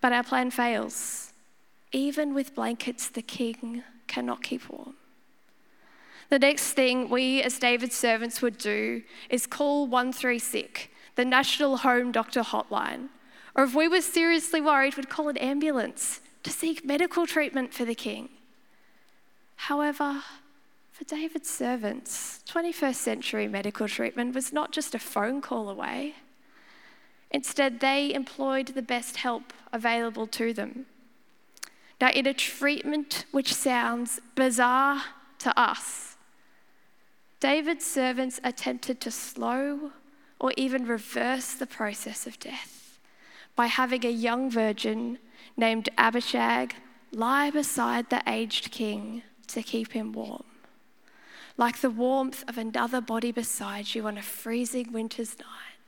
But 0.00 0.12
our 0.12 0.22
plan 0.22 0.50
fails. 0.50 1.32
Even 1.92 2.34
with 2.34 2.54
blankets, 2.54 3.08
the 3.08 3.22
king 3.22 3.82
cannot 4.06 4.42
keep 4.42 4.68
warm. 4.68 4.94
The 6.28 6.38
next 6.38 6.72
thing 6.72 7.08
we, 7.08 7.42
as 7.42 7.58
David's 7.58 7.96
servants, 7.96 8.42
would 8.42 8.58
do 8.58 9.02
is 9.30 9.46
call 9.46 9.86
136, 9.86 10.88
the 11.14 11.24
National 11.24 11.78
Home 11.78 12.12
Doctor 12.12 12.42
Hotline. 12.42 13.08
Or 13.54 13.64
if 13.64 13.74
we 13.74 13.88
were 13.88 14.00
seriously 14.00 14.60
worried, 14.60 14.96
we'd 14.96 15.08
call 15.08 15.28
an 15.28 15.36
ambulance 15.38 16.20
to 16.42 16.50
seek 16.50 16.84
medical 16.84 17.26
treatment 17.26 17.72
for 17.72 17.84
the 17.84 17.94
king. 17.94 18.28
However, 19.56 20.22
for 20.96 21.04
David's 21.04 21.50
servants, 21.50 22.40
21st 22.48 22.94
century 22.94 23.46
medical 23.46 23.86
treatment 23.86 24.34
was 24.34 24.50
not 24.50 24.72
just 24.72 24.94
a 24.94 24.98
phone 24.98 25.42
call 25.42 25.68
away. 25.68 26.14
Instead, 27.30 27.80
they 27.80 28.14
employed 28.14 28.68
the 28.68 28.80
best 28.80 29.18
help 29.18 29.52
available 29.74 30.26
to 30.26 30.54
them. 30.54 30.86
Now, 32.00 32.10
in 32.12 32.26
a 32.26 32.32
treatment 32.32 33.26
which 33.30 33.52
sounds 33.52 34.20
bizarre 34.34 35.02
to 35.40 35.60
us, 35.60 36.16
David's 37.40 37.84
servants 37.84 38.40
attempted 38.42 38.98
to 39.02 39.10
slow 39.10 39.90
or 40.40 40.54
even 40.56 40.86
reverse 40.86 41.52
the 41.52 41.66
process 41.66 42.26
of 42.26 42.40
death 42.40 42.98
by 43.54 43.66
having 43.66 44.06
a 44.06 44.10
young 44.10 44.50
virgin 44.50 45.18
named 45.58 45.90
Abishag 45.98 46.74
lie 47.12 47.50
beside 47.50 48.08
the 48.08 48.22
aged 48.26 48.70
king 48.70 49.22
to 49.48 49.62
keep 49.62 49.92
him 49.92 50.14
warm. 50.14 50.44
Like 51.56 51.80
the 51.80 51.90
warmth 51.90 52.44
of 52.48 52.58
another 52.58 53.00
body 53.00 53.32
beside 53.32 53.94
you 53.94 54.06
on 54.06 54.18
a 54.18 54.22
freezing 54.22 54.92
winter's 54.92 55.38
night, 55.38 55.78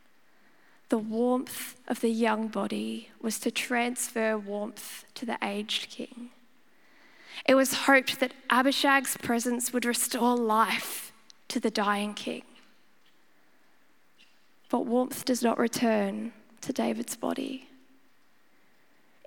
the 0.88 0.98
warmth 0.98 1.76
of 1.86 2.00
the 2.00 2.08
young 2.08 2.48
body 2.48 3.10
was 3.20 3.38
to 3.40 3.50
transfer 3.50 4.38
warmth 4.38 5.04
to 5.14 5.26
the 5.26 5.36
aged 5.42 5.90
king. 5.90 6.30
It 7.46 7.54
was 7.54 7.84
hoped 7.84 8.20
that 8.20 8.32
Abishag's 8.48 9.16
presence 9.18 9.72
would 9.72 9.84
restore 9.84 10.36
life 10.36 11.12
to 11.48 11.60
the 11.60 11.70
dying 11.70 12.14
king. 12.14 12.42
But 14.70 14.86
warmth 14.86 15.24
does 15.24 15.42
not 15.42 15.58
return 15.58 16.32
to 16.62 16.72
David's 16.72 17.16
body. 17.16 17.68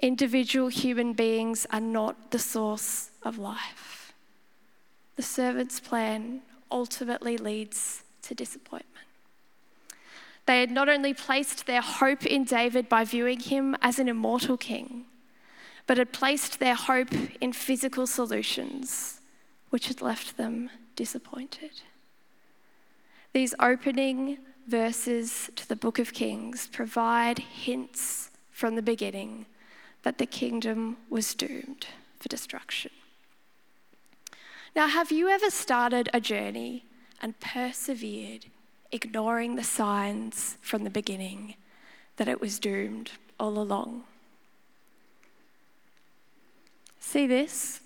Individual 0.01 0.67
human 0.67 1.13
beings 1.13 1.67
are 1.71 1.79
not 1.79 2.31
the 2.31 2.39
source 2.39 3.11
of 3.21 3.37
life. 3.37 4.00
The 5.21 5.27
servant's 5.27 5.79
plan 5.79 6.41
ultimately 6.71 7.37
leads 7.37 8.03
to 8.23 8.33
disappointment. 8.33 9.05
They 10.47 10.61
had 10.61 10.71
not 10.71 10.89
only 10.89 11.13
placed 11.13 11.67
their 11.67 11.83
hope 11.83 12.25
in 12.25 12.43
David 12.43 12.89
by 12.89 13.05
viewing 13.05 13.39
him 13.39 13.77
as 13.83 13.99
an 13.99 14.09
immortal 14.09 14.57
king, 14.57 15.05
but 15.85 15.99
had 15.99 16.11
placed 16.11 16.59
their 16.59 16.73
hope 16.73 17.13
in 17.39 17.53
physical 17.53 18.07
solutions, 18.07 19.21
which 19.69 19.89
had 19.89 20.01
left 20.01 20.37
them 20.37 20.71
disappointed. 20.95 21.83
These 23.31 23.53
opening 23.59 24.39
verses 24.65 25.51
to 25.55 25.69
the 25.69 25.75
book 25.75 25.99
of 25.99 26.13
Kings 26.13 26.65
provide 26.65 27.37
hints 27.37 28.31
from 28.49 28.73
the 28.73 28.81
beginning 28.81 29.45
that 30.01 30.17
the 30.17 30.25
kingdom 30.25 30.97
was 31.11 31.35
doomed 31.35 31.85
for 32.19 32.27
destruction. 32.27 32.89
Now, 34.75 34.87
have 34.87 35.11
you 35.11 35.29
ever 35.29 35.49
started 35.49 36.09
a 36.13 36.19
journey 36.19 36.85
and 37.21 37.39
persevered 37.39 38.45
ignoring 38.91 39.55
the 39.55 39.63
signs 39.63 40.57
from 40.61 40.83
the 40.83 40.89
beginning 40.89 41.55
that 42.17 42.27
it 42.27 42.41
was 42.41 42.59
doomed 42.59 43.11
all 43.39 43.57
along. 43.57 44.03
See 46.99 47.25
this? 47.25 47.81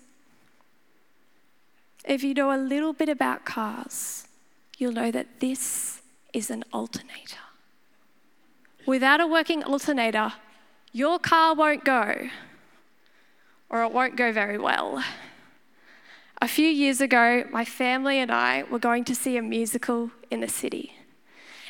If 2.04 2.22
you 2.22 2.34
know 2.34 2.54
a 2.54 2.58
little 2.58 2.92
bit 2.92 3.08
about 3.08 3.44
cars, 3.44 4.28
you'll 4.78 4.92
know 4.92 5.10
that 5.10 5.40
this 5.40 6.02
is 6.32 6.50
an 6.50 6.64
alternator. 6.72 7.38
Without 8.84 9.20
a 9.20 9.26
working 9.26 9.64
alternator, 9.64 10.32
your 10.92 11.18
car 11.18 11.54
won't 11.54 11.84
go, 11.84 12.28
or 13.68 13.82
it 13.82 13.92
won't 13.92 14.16
go 14.16 14.32
very 14.32 14.58
well. 14.58 15.02
A 16.42 16.48
few 16.48 16.68
years 16.68 17.00
ago, 17.00 17.44
my 17.50 17.64
family 17.64 18.18
and 18.18 18.30
I 18.30 18.64
were 18.64 18.78
going 18.78 19.04
to 19.04 19.14
see 19.14 19.38
a 19.38 19.42
musical 19.42 20.10
in 20.30 20.40
the 20.40 20.48
city. 20.48 20.92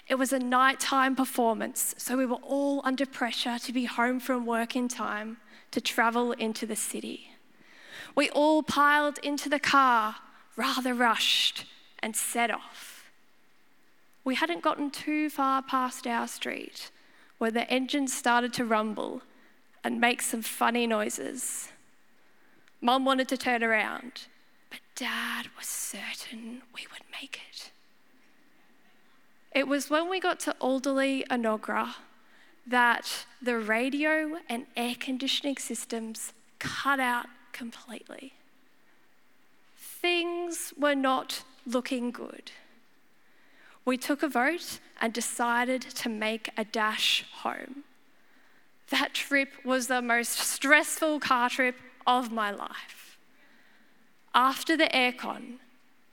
It 0.08 0.16
was 0.16 0.32
a 0.32 0.40
nighttime 0.40 1.14
performance, 1.14 1.94
so 1.98 2.16
we 2.16 2.26
were 2.26 2.42
all 2.42 2.80
under 2.84 3.06
pressure 3.06 3.58
to 3.60 3.72
be 3.72 3.84
home 3.84 4.18
from 4.18 4.44
work 4.44 4.74
in 4.74 4.88
time 4.88 5.36
to 5.70 5.80
travel 5.80 6.32
into 6.32 6.66
the 6.66 6.74
city. 6.74 7.30
We 8.16 8.28
all 8.30 8.64
piled 8.64 9.18
into 9.18 9.48
the 9.48 9.60
car, 9.60 10.16
rather 10.56 10.94
rushed, 10.94 11.64
and 12.00 12.16
set 12.16 12.50
off. 12.50 13.04
We 14.24 14.34
hadn't 14.34 14.62
gotten 14.62 14.90
too 14.90 15.30
far 15.30 15.62
past 15.62 16.08
our 16.08 16.26
street 16.26 16.90
when 17.38 17.54
the 17.54 17.70
engine 17.70 18.08
started 18.08 18.52
to 18.54 18.64
rumble 18.64 19.22
and 19.84 20.00
make 20.00 20.22
some 20.22 20.42
funny 20.42 20.88
noises. 20.88 21.68
Mum 22.80 23.04
wanted 23.04 23.28
to 23.28 23.36
turn 23.36 23.62
around 23.62 24.26
Dad 24.96 25.48
was 25.58 25.66
certain 25.66 26.62
we 26.74 26.86
would 26.90 27.02
make 27.12 27.38
it. 27.50 27.70
It 29.54 29.68
was 29.68 29.90
when 29.90 30.08
we 30.08 30.20
got 30.20 30.40
to 30.40 30.56
Alderley 30.58 31.22
Enoggera 31.30 31.96
that 32.66 33.26
the 33.40 33.58
radio 33.58 34.38
and 34.48 34.66
air 34.74 34.94
conditioning 34.98 35.58
systems 35.58 36.32
cut 36.58 36.98
out 36.98 37.26
completely. 37.52 38.32
Things 39.76 40.72
were 40.78 40.94
not 40.94 41.44
looking 41.66 42.10
good. 42.10 42.52
We 43.84 43.98
took 43.98 44.22
a 44.22 44.28
vote 44.28 44.80
and 45.00 45.12
decided 45.12 45.82
to 45.82 46.08
make 46.08 46.50
a 46.56 46.64
dash 46.64 47.24
home. 47.42 47.84
That 48.88 49.12
trip 49.12 49.52
was 49.64 49.88
the 49.88 50.00
most 50.00 50.38
stressful 50.38 51.20
car 51.20 51.50
trip 51.50 51.76
of 52.06 52.32
my 52.32 52.50
life. 52.50 53.05
After 54.36 54.76
the 54.76 54.88
aircon, 54.88 55.54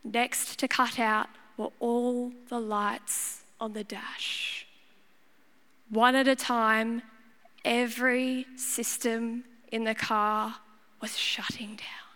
next 0.01 0.57
to 0.59 0.67
cut 0.69 0.97
out 0.97 1.27
were 1.57 1.73
all 1.81 2.31
the 2.47 2.59
lights 2.59 3.43
on 3.59 3.73
the 3.73 3.83
dash. 3.83 4.65
One 5.89 6.15
at 6.15 6.29
a 6.29 6.35
time, 6.35 7.01
every 7.65 8.47
system 8.55 9.43
in 9.73 9.83
the 9.83 9.93
car 9.93 10.55
was 11.01 11.17
shutting 11.17 11.75
down. 11.75 12.13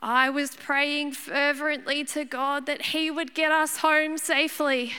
I 0.00 0.30
was 0.30 0.54
praying 0.54 1.12
fervently 1.12 2.04
to 2.04 2.24
God 2.24 2.66
that 2.66 2.82
He 2.82 3.10
would 3.10 3.34
get 3.34 3.50
us 3.50 3.78
home 3.78 4.16
safely. 4.16 4.92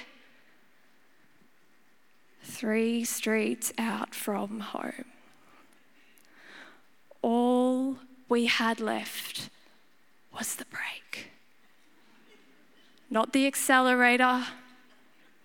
Three 2.44 3.06
streets 3.06 3.72
out 3.78 4.14
from 4.14 4.60
home. 4.60 5.06
All 7.22 7.98
we 8.30 8.46
had 8.46 8.80
left 8.80 9.50
was 10.34 10.56
the 10.56 10.66
brake. 10.66 11.32
Not 13.10 13.34
the 13.34 13.46
accelerator, 13.46 14.46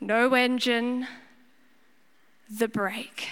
no 0.00 0.34
engine, 0.34 1.06
the 2.50 2.68
brake. 2.68 3.28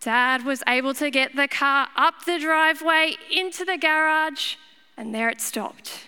Dad 0.00 0.44
was 0.44 0.62
able 0.68 0.94
to 0.94 1.10
get 1.10 1.34
the 1.34 1.48
car 1.48 1.88
up 1.96 2.24
the 2.26 2.38
driveway 2.38 3.16
into 3.34 3.64
the 3.64 3.78
garage, 3.78 4.56
and 4.96 5.14
there 5.14 5.28
it 5.28 5.40
stopped. 5.40 6.06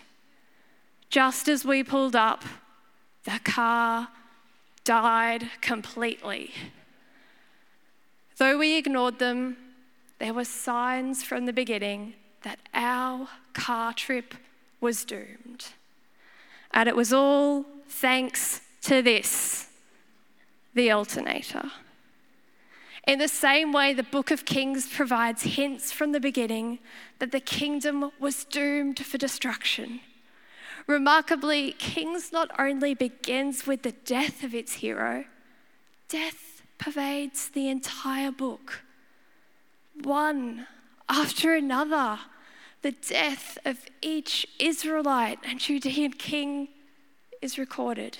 Just 1.09 1.49
as 1.49 1.65
we 1.65 1.83
pulled 1.83 2.15
up, 2.15 2.45
the 3.25 3.41
car 3.43 4.09
died 4.85 5.51
completely. 5.61 6.53
Though 8.37 8.59
we 8.59 8.77
ignored 8.77 9.19
them, 9.19 9.57
there 10.19 10.35
were 10.35 10.45
signs 10.45 11.23
from 11.23 11.47
the 11.47 11.53
beginning 11.53 12.15
that 12.43 12.59
our 12.73 13.29
car 13.53 13.93
trip 13.93 14.35
was 14.81 15.05
doomed. 15.05 15.67
And 16.73 16.89
it 16.89 16.97
was 16.97 17.13
all 17.13 17.65
thanks 17.89 18.61
to 18.83 19.03
this 19.03 19.69
the 20.75 20.91
alternator. 20.91 21.71
In 23.07 23.19
the 23.19 23.29
same 23.29 23.73
way, 23.73 23.95
the 23.95 24.03
book 24.03 24.31
of 24.31 24.45
Kings 24.45 24.89
provides 24.89 25.43
hints 25.43 25.93
from 25.93 26.13
the 26.13 26.21
beginning 26.21 26.81
that 27.19 27.33
the 27.33 27.41
kingdom 27.41 28.11
was 28.19 28.45
doomed 28.45 28.99
for 28.99 29.17
destruction. 29.17 30.01
Remarkably, 30.87 31.73
Kings 31.73 32.33
not 32.33 32.51
only 32.59 32.95
begins 32.95 33.67
with 33.67 33.83
the 33.83 33.93
death 33.93 34.43
of 34.43 34.55
its 34.55 34.75
hero, 34.75 35.25
death 36.09 36.63
pervades 36.79 37.49
the 37.49 37.69
entire 37.69 38.31
book. 38.31 38.83
One 40.03 40.67
after 41.09 41.55
another, 41.55 42.19
the 42.83 42.93
death 42.93 43.59
of 43.65 43.79
each 44.03 44.47
Israelite 44.59 45.39
and 45.45 45.59
Judean 45.59 46.13
king 46.13 46.69
is 47.41 47.59
recorded. 47.59 48.19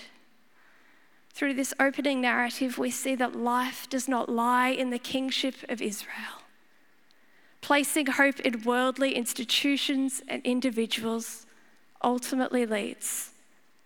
Through 1.31 1.55
this 1.55 1.75
opening 1.79 2.21
narrative, 2.21 2.79
we 2.79 2.91
see 2.91 3.15
that 3.17 3.37
life 3.37 3.89
does 3.91 4.09
not 4.09 4.29
lie 4.29 4.69
in 4.69 4.91
the 4.91 4.99
kingship 4.99 5.57
of 5.69 5.83
Israel. 5.83 6.43
Placing 7.61 8.07
hope 8.07 8.41
in 8.41 8.63
worldly 8.63 9.15
institutions 9.15 10.23
and 10.29 10.41
individuals 10.45 11.45
ultimately 12.03 12.65
leads 12.65 13.33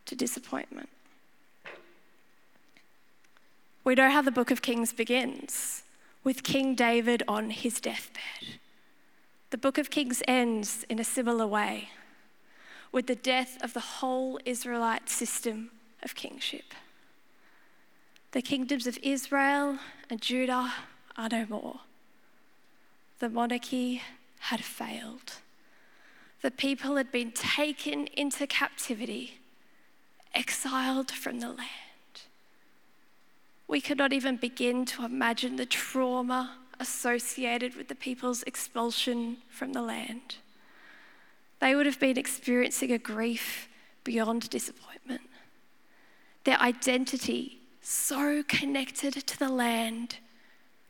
to 0.06 0.14
disappointment. 0.14 0.88
We 3.82 3.94
know 3.94 4.10
how 4.10 4.22
the 4.22 4.30
book 4.30 4.50
of 4.50 4.62
Kings 4.62 4.92
begins 4.92 5.82
with 6.22 6.42
King 6.42 6.74
David 6.74 7.22
on 7.26 7.50
his 7.50 7.80
deathbed. 7.80 8.58
The 9.50 9.58
book 9.58 9.78
of 9.78 9.90
Kings 9.90 10.22
ends 10.28 10.84
in 10.88 10.98
a 10.98 11.04
similar 11.04 11.46
way 11.46 11.90
with 12.92 13.06
the 13.06 13.14
death 13.14 13.62
of 13.62 13.72
the 13.72 13.80
whole 13.80 14.38
Israelite 14.44 15.08
system 15.08 15.70
of 16.02 16.14
kingship. 16.14 16.74
The 18.32 18.42
kingdoms 18.42 18.86
of 18.86 18.98
Israel 19.02 19.78
and 20.08 20.20
Judah 20.20 20.72
are 21.16 21.28
no 21.28 21.46
more. 21.48 21.80
The 23.18 23.28
monarchy 23.28 24.02
had 24.38 24.64
failed. 24.64 25.34
The 26.42 26.50
people 26.50 26.96
had 26.96 27.12
been 27.12 27.32
taken 27.32 28.06
into 28.08 28.46
captivity, 28.46 29.40
exiled 30.34 31.10
from 31.10 31.40
the 31.40 31.48
land. 31.48 31.89
We 33.70 33.80
cannot 33.80 34.12
even 34.12 34.34
begin 34.34 34.84
to 34.86 35.04
imagine 35.04 35.54
the 35.54 35.64
trauma 35.64 36.56
associated 36.80 37.76
with 37.76 37.86
the 37.86 37.94
people's 37.94 38.42
expulsion 38.42 39.36
from 39.48 39.74
the 39.74 39.80
land. 39.80 40.38
They 41.60 41.76
would 41.76 41.86
have 41.86 42.00
been 42.00 42.18
experiencing 42.18 42.90
a 42.90 42.98
grief 42.98 43.68
beyond 44.02 44.50
disappointment. 44.50 45.20
Their 46.42 46.58
identity, 46.58 47.60
so 47.80 48.42
connected 48.48 49.14
to 49.14 49.38
the 49.38 49.48
land, 49.48 50.16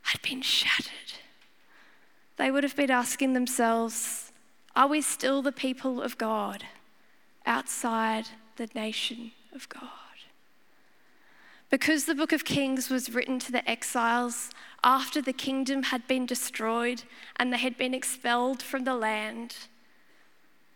had 0.01 0.23
been 0.23 0.41
shattered. 0.41 1.19
They 2.37 2.49
would 2.49 2.63
have 2.63 2.75
been 2.75 2.89
asking 2.89 3.33
themselves, 3.33 4.31
Are 4.75 4.87
we 4.87 5.01
still 5.01 5.43
the 5.43 5.51
people 5.51 6.01
of 6.01 6.17
God 6.17 6.65
outside 7.45 8.25
the 8.55 8.69
nation 8.73 9.33
of 9.53 9.69
God? 9.69 10.10
Because 11.71 12.03
the 12.03 12.15
book 12.15 12.33
of 12.33 12.43
Kings 12.43 12.89
was 12.89 13.13
written 13.13 13.39
to 13.39 13.51
the 13.51 13.67
exiles 13.67 14.49
after 14.83 15.21
the 15.21 15.31
kingdom 15.31 15.83
had 15.83 16.05
been 16.05 16.25
destroyed 16.25 17.03
and 17.37 17.51
they 17.51 17.57
had 17.57 17.77
been 17.77 17.93
expelled 17.93 18.61
from 18.61 18.83
the 18.83 18.93
land, 18.93 19.55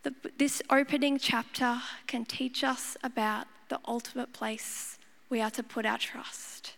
the, 0.03 0.15
this 0.37 0.61
opening 0.69 1.19
chapter 1.19 1.81
can 2.07 2.23
teach 2.23 2.63
us 2.63 2.95
about 3.03 3.47
the 3.67 3.79
ultimate 3.85 4.31
place 4.31 4.97
we 5.29 5.41
are 5.41 5.51
to 5.51 5.63
put 5.63 5.85
our 5.85 5.97
trust. 5.97 6.75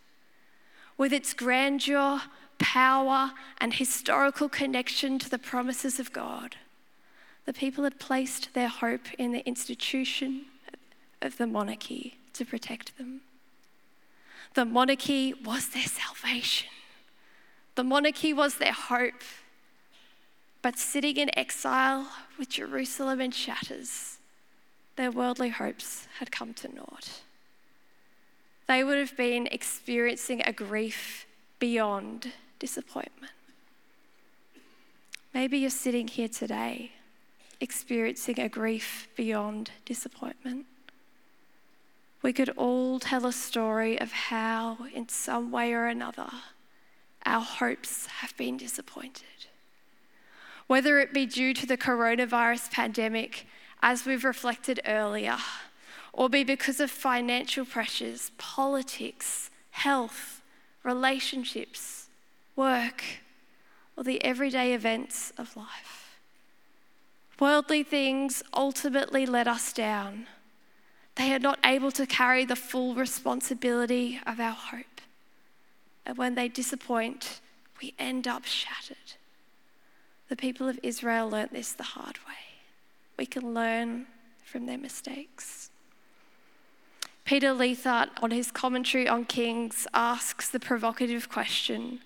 With 0.98 1.14
its 1.14 1.36
grandeur, 1.36 2.22
power, 2.58 3.34
and 3.60 3.76
historical 3.76 4.50
connection 4.50 5.20
to 5.20 5.30
the 5.30 5.38
promises 5.38 6.00
of 6.00 6.12
God, 6.12 6.56
the 7.46 7.54
people 7.54 7.84
had 7.84 8.00
placed 8.00 8.56
their 8.56 8.68
hope 8.68 9.14
in 9.20 9.32
the 9.32 9.46
institution 9.46 10.46
of 11.22 11.38
the 11.38 11.46
monarchy 11.46 12.18
to 12.34 12.44
protect 12.44 12.98
them. 12.98 13.22
The 14.58 14.66
monarchy 14.66 15.36
was 15.36 15.70
their 15.70 15.84
salvation. 15.84 16.70
The 17.76 17.84
monarchy 17.84 18.34
was 18.34 18.58
their 18.58 18.74
hope. 18.74 19.22
But 20.64 20.80
sitting 20.80 21.18
in 21.18 21.30
exile 21.38 22.08
with 22.40 22.50
Jerusalem 22.50 23.22
in 23.22 23.30
shatters, 23.30 24.18
their 24.96 25.12
worldly 25.12 25.50
hopes 25.50 26.08
had 26.18 26.32
come 26.32 26.56
to 26.56 26.74
naught. 26.74 27.22
They 28.66 28.84
would 28.84 28.98
have 28.98 29.16
been 29.16 29.46
experiencing 29.52 30.42
a 30.44 30.54
grief 30.54 31.28
beyond 31.60 32.32
disappointment. 32.58 33.34
Maybe 35.36 35.60
you're 35.60 35.70
sitting 35.70 36.08
here 36.08 36.30
today 36.30 36.94
experiencing 37.62 38.40
a 38.40 38.50
grief 38.50 39.08
beyond 39.16 39.70
disappointment. 39.86 40.66
We 42.22 42.34
could 42.34 42.50
all 42.50 43.00
tell 43.00 43.26
a 43.26 43.32
story 43.32 44.00
of 44.00 44.12
how, 44.12 44.78
in 44.94 45.08
some 45.10 45.52
way 45.52 45.74
or 45.74 45.86
another, 45.86 46.30
our 47.26 47.42
hopes 47.42 48.08
have 48.08 48.36
been 48.38 48.58
disappointed. 48.58 49.46
Whether 50.66 51.00
it 51.00 51.14
be 51.14 51.26
due 51.26 51.54
to 51.54 51.66
the 51.66 51.78
coronavirus 51.78 52.72
pandemic, 52.72 53.46
as 53.82 54.06
we've 54.06 54.24
reflected 54.24 54.80
earlier, 54.86 55.38
or 56.12 56.30
be 56.30 56.44
because 56.44 56.80
of 56.80 56.90
financial 56.90 57.64
pressures, 57.64 58.32
politics, 58.38 59.52
health, 59.72 60.42
relationships, 60.84 62.08
work, 62.56 63.04
or 63.96 64.04
the 64.04 64.24
everyday 64.24 64.74
events 64.74 65.32
of 65.38 65.56
life. 65.56 66.20
Worldly 67.40 67.84
things 67.84 68.42
ultimately 68.54 69.28
let 69.28 69.48
us 69.48 69.72
down 69.72 70.26
they 71.18 71.34
are 71.34 71.40
not 71.40 71.60
able 71.66 71.92
to 71.92 72.06
carry 72.06 72.46
the 72.46 72.56
full 72.56 72.96
responsibility 72.96 74.20
of 74.26 74.40
our 74.40 74.52
hope. 74.52 75.02
And 76.06 76.18
when 76.18 76.36
they 76.36 76.48
disappoint, 76.48 77.42
we 77.82 77.94
end 78.00 78.28
up 78.28 78.46
shattered. 78.46 78.98
The 80.30 80.36
people 80.36 80.68
of 80.68 80.80
Israel 80.84 81.30
learnt 81.30 81.54
this 81.54 81.74
the 81.74 81.84
hard 81.84 82.18
way. 82.28 82.62
We 83.18 83.26
can 83.26 83.54
learn 83.54 84.06
from 84.46 84.66
their 84.66 84.78
mistakes. 84.78 85.70
Peter 87.26 87.50
Leithart, 87.50 88.10
on 88.22 88.32
his 88.32 88.52
commentary 88.52 89.08
on 89.08 89.26
Kings, 89.26 89.86
asks 89.94 90.50
the 90.50 90.60
provocative 90.60 91.30
question 91.30 92.00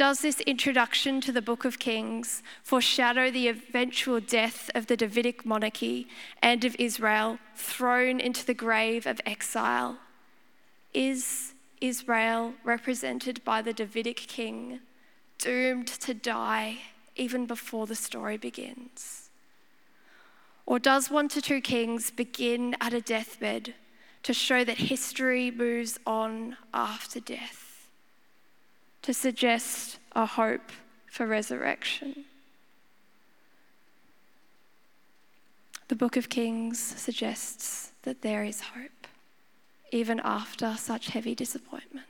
does 0.00 0.20
this 0.20 0.40
introduction 0.40 1.20
to 1.20 1.30
the 1.30 1.42
book 1.42 1.66
of 1.66 1.78
Kings 1.78 2.42
foreshadow 2.62 3.30
the 3.30 3.48
eventual 3.48 4.18
death 4.18 4.70
of 4.74 4.86
the 4.86 4.96
Davidic 4.96 5.44
monarchy 5.44 6.08
and 6.42 6.64
of 6.64 6.74
Israel, 6.78 7.38
thrown 7.54 8.18
into 8.18 8.46
the 8.46 8.54
grave 8.54 9.06
of 9.06 9.20
exile? 9.26 9.98
Is 10.94 11.52
Israel, 11.82 12.54
represented 12.64 13.44
by 13.44 13.60
the 13.60 13.74
Davidic 13.74 14.16
king, 14.16 14.80
doomed 15.36 15.88
to 15.88 16.14
die 16.14 16.78
even 17.14 17.44
before 17.44 17.86
the 17.86 17.94
story 17.94 18.38
begins? 18.38 19.28
Or 20.64 20.78
does 20.78 21.10
1 21.10 21.28
to 21.28 21.42
2 21.42 21.60
Kings 21.60 22.10
begin 22.10 22.74
at 22.80 22.94
a 22.94 23.02
deathbed 23.02 23.74
to 24.22 24.32
show 24.32 24.64
that 24.64 24.78
history 24.78 25.50
moves 25.50 25.98
on 26.06 26.56
after 26.72 27.20
death? 27.20 27.59
To 29.02 29.14
suggest 29.14 29.98
a 30.12 30.26
hope 30.26 30.70
for 31.06 31.26
resurrection. 31.26 32.24
The 35.88 35.96
book 35.96 36.16
of 36.16 36.28
Kings 36.28 36.78
suggests 36.78 37.92
that 38.02 38.22
there 38.22 38.44
is 38.44 38.60
hope, 38.60 39.06
even 39.90 40.20
after 40.20 40.76
such 40.76 41.08
heavy 41.08 41.34
disappointment. 41.34 42.06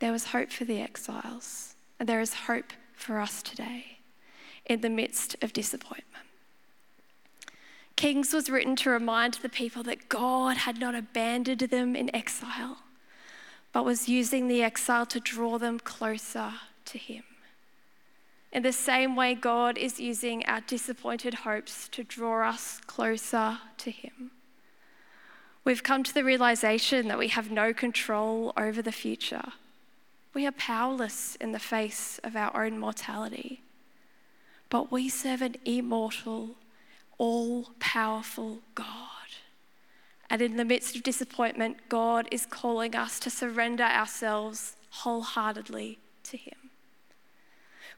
There 0.00 0.12
was 0.12 0.26
hope 0.26 0.50
for 0.50 0.64
the 0.64 0.80
exiles, 0.80 1.74
and 2.00 2.08
there 2.08 2.20
is 2.20 2.34
hope 2.34 2.72
for 2.94 3.20
us 3.20 3.42
today 3.42 3.98
in 4.66 4.80
the 4.80 4.90
midst 4.90 5.36
of 5.42 5.52
disappointment. 5.52 6.24
Kings 7.96 8.32
was 8.32 8.50
written 8.50 8.76
to 8.76 8.90
remind 8.90 9.34
the 9.34 9.48
people 9.48 9.82
that 9.84 10.08
God 10.08 10.58
had 10.58 10.78
not 10.78 10.94
abandoned 10.94 11.60
them 11.60 11.96
in 11.96 12.14
exile 12.14 12.78
but 13.78 13.84
was 13.84 14.08
using 14.08 14.48
the 14.48 14.60
exile 14.60 15.06
to 15.06 15.20
draw 15.20 15.56
them 15.56 15.78
closer 15.78 16.54
to 16.84 16.98
Him. 16.98 17.22
In 18.50 18.64
the 18.64 18.72
same 18.72 19.14
way, 19.14 19.36
God 19.36 19.78
is 19.78 20.00
using 20.00 20.44
our 20.46 20.60
disappointed 20.62 21.32
hopes 21.32 21.88
to 21.90 22.02
draw 22.02 22.48
us 22.48 22.80
closer 22.88 23.58
to 23.76 23.90
Him. 23.92 24.32
We've 25.62 25.84
come 25.84 26.02
to 26.02 26.12
the 26.12 26.24
realization 26.24 27.06
that 27.06 27.18
we 27.18 27.28
have 27.28 27.52
no 27.52 27.72
control 27.72 28.52
over 28.56 28.82
the 28.82 28.90
future. 28.90 29.52
We 30.34 30.44
are 30.44 30.50
powerless 30.50 31.36
in 31.36 31.52
the 31.52 31.60
face 31.60 32.18
of 32.24 32.34
our 32.34 32.64
own 32.64 32.80
mortality. 32.80 33.62
But 34.70 34.90
we 34.90 35.08
serve 35.08 35.40
an 35.40 35.54
immortal, 35.64 36.56
all 37.16 37.70
powerful 37.78 38.58
God. 38.74 39.17
And 40.30 40.42
in 40.42 40.56
the 40.56 40.64
midst 40.64 40.94
of 40.94 41.02
disappointment, 41.02 41.88
God 41.88 42.28
is 42.30 42.46
calling 42.46 42.94
us 42.94 43.18
to 43.20 43.30
surrender 43.30 43.84
ourselves 43.84 44.76
wholeheartedly 44.90 45.98
to 46.24 46.36
Him. 46.36 46.70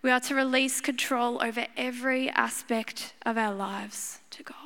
We 0.03 0.11
are 0.11 0.21
to 0.21 0.35
release 0.35 0.81
control 0.81 1.43
over 1.43 1.66
every 1.77 2.31
aspect 2.31 3.12
of 3.27 3.37
our 3.37 3.53
lives 3.53 4.21
to 4.31 4.43
God. 4.43 4.57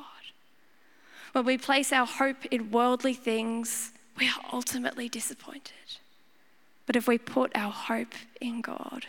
When 1.33 1.45
we 1.45 1.57
place 1.57 1.91
our 1.91 2.05
hope 2.05 2.45
in 2.45 2.71
worldly 2.71 3.13
things, 3.13 3.91
we 4.17 4.27
are 4.27 4.41
ultimately 4.53 5.09
disappointed. 5.09 5.99
But 6.85 6.95
if 6.95 7.07
we 7.07 7.17
put 7.17 7.51
our 7.55 7.71
hope 7.71 8.13
in 8.39 8.61
God, 8.61 9.07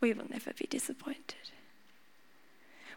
we 0.00 0.12
will 0.12 0.28
never 0.28 0.52
be 0.52 0.66
disappointed. 0.66 1.34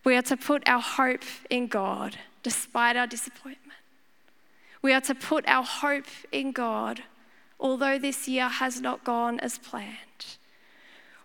We 0.04 0.16
are 0.16 0.22
to 0.24 0.36
put 0.36 0.68
our 0.68 0.82
hope 0.82 1.24
in 1.50 1.68
God 1.68 2.18
despite 2.44 2.98
our 2.98 3.08
disappointment. 3.08 3.79
We 4.82 4.94
are 4.94 5.02
to 5.02 5.16
put 5.16 5.48
our 5.48 5.64
hope 5.64 6.06
in 6.32 6.52
God, 6.52 7.04
although 7.60 8.00
this 8.00 8.28
year 8.28 8.48
has 8.48 8.80
not 8.80 9.04
gone 9.04 9.40
as 9.40 9.58
planned. 9.58 10.38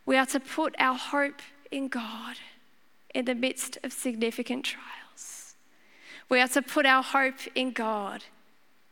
We 0.06 0.16
are 0.16 0.26
to 0.26 0.40
put 0.40 0.74
our 0.78 0.96
hope 0.96 1.40
in 1.70 1.88
God 1.88 2.36
in 3.14 3.24
the 3.26 3.34
midst 3.34 3.78
of 3.82 3.92
significant 3.92 4.64
trials. 4.64 5.54
We 6.28 6.40
are 6.40 6.48
to 6.48 6.62
put 6.62 6.84
our 6.84 7.02
hope 7.02 7.46
in 7.54 7.70
God. 7.70 8.24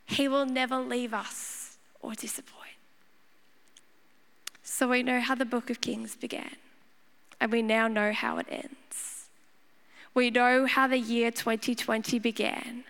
He 0.07 0.29
will 0.29 0.47
never 0.47 0.79
leave 0.79 1.13
us 1.13 1.77
or 2.01 2.15
disappoint. 2.15 2.59
So 4.63 4.89
we 4.89 5.03
know 5.03 5.21
how 5.21 5.35
the 5.35 5.45
book 5.45 5.71
of 5.71 5.81
Kings 5.81 6.15
began, 6.17 6.57
and 7.41 7.51
we 7.51 7.63
now 7.63 7.89
know 7.89 8.13
how 8.13 8.39
it 8.39 8.47
ends. 8.49 9.29
We 10.15 10.31
know 10.31 10.67
how 10.67 10.87
the 10.87 10.99
year 10.99 11.31
2020 11.31 12.19
began, 12.19 12.85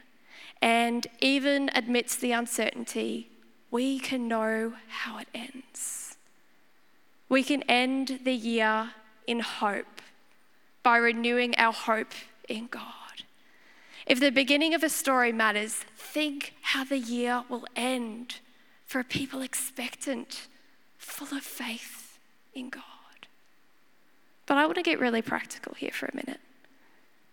and 0.63 1.09
even 1.21 1.71
amidst 1.75 2.21
the 2.21 2.31
uncertainty, 2.31 3.29
we 3.73 3.99
can 3.99 4.29
know 4.29 4.75
how 4.89 5.19
it 5.19 5.27
ends. 5.35 6.17
We 7.29 7.43
can 7.43 7.63
end 7.65 8.21
the 8.23 8.33
year 8.33 8.93
in 9.27 9.41
hope 9.41 10.01
by 10.83 10.99
renewing 10.99 11.55
our 11.59 11.73
hope 11.73 12.13
in 12.49 12.69
God. 12.69 12.85
If 14.07 14.21
the 14.21 14.31
beginning 14.31 14.75
of 14.75 14.83
a 14.83 14.89
story 14.89 15.33
matters, 15.33 15.85
think 15.97 16.55
how 16.61 16.85
the 16.85 16.99
year 16.99 17.43
will 17.49 17.65
end 17.75 18.37
for 18.85 19.01
a 19.01 19.05
people 19.05 19.43
expectant, 19.43 20.47
full 20.99 21.37
of 21.37 21.43
faith 21.43 22.19
in 22.55 22.69
God. 22.69 22.83
But 24.47 24.59
I 24.59 24.67
want 24.67 24.77
to 24.77 24.83
get 24.83 25.01
really 25.01 25.23
practical 25.23 25.75
here 25.75 25.93
for 25.93 26.07
a 26.07 26.15
minute. 26.15 26.41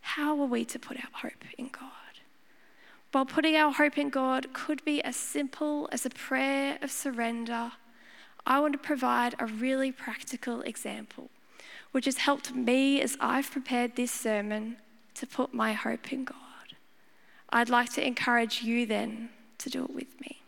How 0.01 0.39
are 0.39 0.47
we 0.47 0.63
to 0.65 0.79
put 0.79 0.97
our 0.97 1.09
hope 1.11 1.43
in 1.57 1.67
God? 1.67 2.08
While 3.11 3.25
putting 3.25 3.55
our 3.55 3.71
hope 3.71 3.97
in 3.97 4.09
God 4.09 4.53
could 4.53 4.85
be 4.85 5.01
as 5.03 5.15
simple 5.15 5.89
as 5.91 6.05
a 6.05 6.11
prayer 6.11 6.77
of 6.81 6.91
surrender, 6.91 7.71
I 8.45 8.59
want 8.59 8.73
to 8.73 8.79
provide 8.79 9.35
a 9.39 9.47
really 9.47 9.91
practical 9.91 10.61
example, 10.61 11.29
which 11.91 12.05
has 12.05 12.17
helped 12.17 12.53
me 12.53 13.01
as 13.01 13.17
I've 13.19 13.49
prepared 13.49 13.95
this 13.95 14.11
sermon 14.11 14.77
to 15.15 15.25
put 15.25 15.53
my 15.53 15.73
hope 15.73 16.13
in 16.13 16.23
God. 16.23 16.35
I'd 17.49 17.69
like 17.69 17.91
to 17.93 18.05
encourage 18.05 18.61
you 18.61 18.85
then 18.85 19.29
to 19.57 19.69
do 19.69 19.83
it 19.85 19.93
with 19.93 20.21
me. 20.21 20.41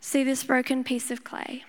See 0.00 0.22
this 0.22 0.44
broken 0.44 0.84
piece 0.84 1.10
of 1.10 1.24
clay? 1.24 1.64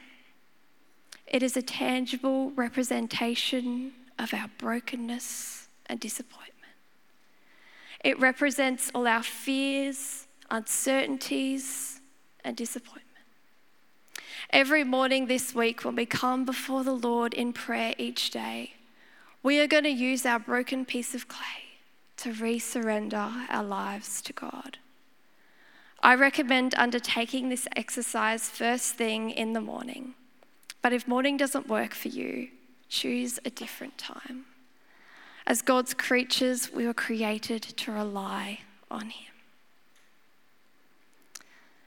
It 1.26 1.42
is 1.42 1.56
a 1.56 1.62
tangible 1.62 2.52
representation 2.52 3.94
of 4.20 4.34
our 4.34 4.50
brokenness 4.58 5.68
and 5.86 6.00
disappointment. 6.00 6.53
It 8.04 8.20
represents 8.20 8.92
all 8.94 9.08
our 9.08 9.24
fears, 9.24 10.28
uncertainties, 10.52 12.02
and 12.44 12.56
disappointment. 12.58 13.04
Every 14.50 14.84
morning 14.84 15.28
this 15.28 15.56
week, 15.56 15.84
when 15.84 15.96
we 15.96 16.06
come 16.06 16.46
before 16.46 16.84
the 16.84 16.96
Lord 16.96 17.34
in 17.34 17.54
prayer 17.54 17.96
each 17.98 18.30
day, 18.30 18.74
we 19.42 19.60
are 19.60 19.68
going 19.68 19.86
to 19.86 19.89
use 19.89 20.26
our 20.26 20.39
broken 20.39 20.86
piece 20.86 21.16
of 21.16 21.28
clay 21.28 21.80
to 22.18 22.34
resurrender 22.34 23.46
our 23.50 23.63
lives 23.63 24.22
to 24.22 24.34
God. 24.34 24.78
I 26.02 26.16
recommend 26.16 26.76
undertaking 26.76 27.48
this 27.48 27.68
exercise 27.76 28.50
first 28.50 28.96
thing 28.96 29.30
in 29.32 29.54
the 29.54 29.62
morning. 29.62 30.16
But 30.82 30.92
if 30.92 31.08
morning 31.08 31.38
doesn't 31.38 31.70
work 31.70 31.94
for 31.94 32.10
you, 32.10 32.50
choose 32.89 33.39
a 33.46 33.50
different 33.50 33.98
time. 33.98 34.46
As 35.46 35.62
God's 35.62 35.94
creatures, 35.94 36.72
we 36.72 36.86
were 36.86 36.94
created 36.94 37.62
to 37.64 37.92
rely 37.92 38.60
on 38.90 39.10
Him. 39.10 39.34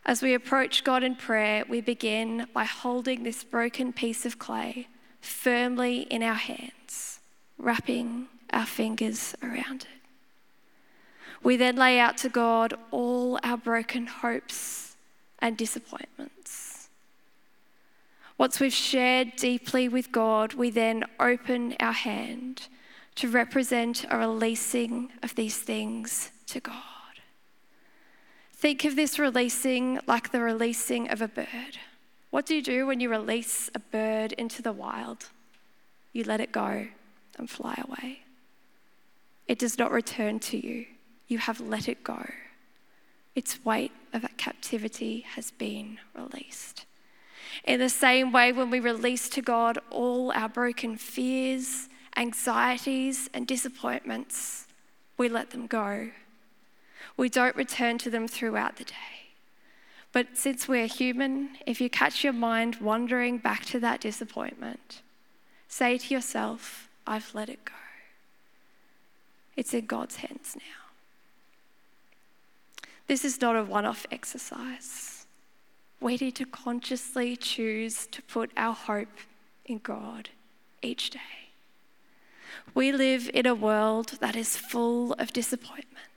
As 0.05 0.23
we 0.23 0.35
approach 0.35 0.85
God 0.85 1.03
in 1.03 1.17
prayer, 1.17 1.65
we 1.69 1.81
begin 1.81 2.47
by 2.53 2.65
holding 2.65 3.23
this 3.23 3.43
broken 3.43 3.93
piece 3.93 4.25
of 4.25 4.39
clay 4.39 4.89
firmly 5.21 6.03
in 6.03 6.23
our 6.23 6.35
hands, 6.35 7.21
wrapping 7.59 8.29
our 8.53 8.67
fingers 8.67 9.35
around 9.43 9.83
it. 9.83 9.89
We 11.43 11.57
then 11.57 11.77
lay 11.77 11.99
out 11.99 12.19
to 12.19 12.29
God 12.29 12.75
all 12.91 13.39
our 13.43 13.57
broken 13.57 14.07
hopes 14.07 14.97
and 15.39 15.57
disappointments. 15.57 16.89
Once 18.39 18.61
we've 18.61 18.73
shared 18.73 19.35
deeply 19.37 19.89
with 19.89 20.13
God, 20.13 20.55
we 20.55 20.71
then 20.71 21.05
open 21.19 21.75
our 21.81 21.93
hand 21.93 22.69
to 23.17 23.29
represent 23.29 24.05
a 24.11 24.17
releasing 24.17 25.11
of 25.23 25.35
these 25.35 25.57
things 25.57 26.31
to 26.47 26.61
God. 26.61 26.75
Think 28.53 28.85
of 28.85 28.97
this 28.97 29.19
releasing 29.19 30.01
like 30.07 30.33
the 30.33 30.41
releasing 30.41 31.11
of 31.11 31.21
a 31.21 31.29
bird. 31.29 31.79
What 32.31 32.47
do 32.47 32.55
you 32.55 32.63
do 32.63 32.87
when 32.87 33.01
you 33.01 33.09
release 33.09 33.71
a 33.75 33.79
bird 33.79 34.33
into 34.33 34.63
the 34.63 34.73
wild? 34.73 35.29
You 36.13 36.25
let 36.25 36.41
it 36.41 36.53
go 36.53 36.89
and 37.39 37.51
fly 37.51 37.83
away. 37.87 38.21
It 39.49 39.59
does 39.59 39.79
not 39.79 39.93
return 39.93 40.39
to 40.41 40.59
you. 40.59 40.87
You 41.29 41.39
have 41.39 41.61
let 41.61 41.89
it 41.89 42.03
go. 42.05 42.27
Its 43.35 43.65
weight 43.65 43.93
of 44.13 44.27
captivity 44.37 45.21
has 45.21 45.51
been 45.51 45.99
released. 46.15 46.85
In 47.65 47.81
the 47.81 47.89
same 47.89 48.33
way, 48.33 48.53
when 48.53 48.71
we 48.71 48.81
release 48.81 49.29
to 49.31 49.43
God 49.43 49.79
all 49.91 50.33
our 50.33 50.49
broken 50.49 50.97
fears, 50.97 51.89
anxieties, 52.17 53.29
and 53.35 53.47
disappointments, 53.47 54.67
we 55.17 55.29
let 55.29 55.51
them 55.51 55.67
go. 55.67 56.11
We 57.17 57.29
don't 57.29 57.57
return 57.57 57.99
to 57.99 58.11
them 58.11 58.29
throughout 58.29 58.77
the 58.77 58.85
day. 58.85 58.95
But 60.13 60.29
since 60.35 60.67
we're 60.67 60.87
human, 60.87 61.59
if 61.67 61.81
you 61.81 61.91
catch 61.91 62.25
your 62.25 62.33
mind 62.33 62.77
wandering 62.77 63.39
back 63.39 63.67
to 63.67 63.81
that 63.81 64.01
disappointment, 64.01 65.03
say 65.69 65.99
to 65.99 66.15
yourself, 66.15 66.89
I've 67.07 67.35
let 67.35 67.49
it 67.49 67.65
go. 67.65 67.73
It's 69.57 69.75
in 69.75 69.87
God's 69.87 70.17
hands 70.17 70.57
now. 70.57 70.87
This 73.07 73.25
is 73.25 73.41
not 73.41 73.57
a 73.57 73.65
one 73.65 73.87
off 73.87 74.07
exercise. 74.11 75.27
We 76.01 76.17
need 76.17 76.35
to 76.37 76.45
consciously 76.45 77.37
choose 77.37 78.07
to 78.09 78.23
put 78.23 78.51
our 78.57 78.75
hope 78.75 79.19
in 79.65 79.79
God 79.79 80.31
each 80.83 81.11
day. 81.11 81.46
We 82.75 82.93
live 82.93 83.31
in 83.33 83.47
a 83.47 83.55
world 83.55 84.19
that 84.21 84.37
is 84.37 84.57
full 84.57 85.13
of 85.15 85.33
disappointment, 85.33 86.09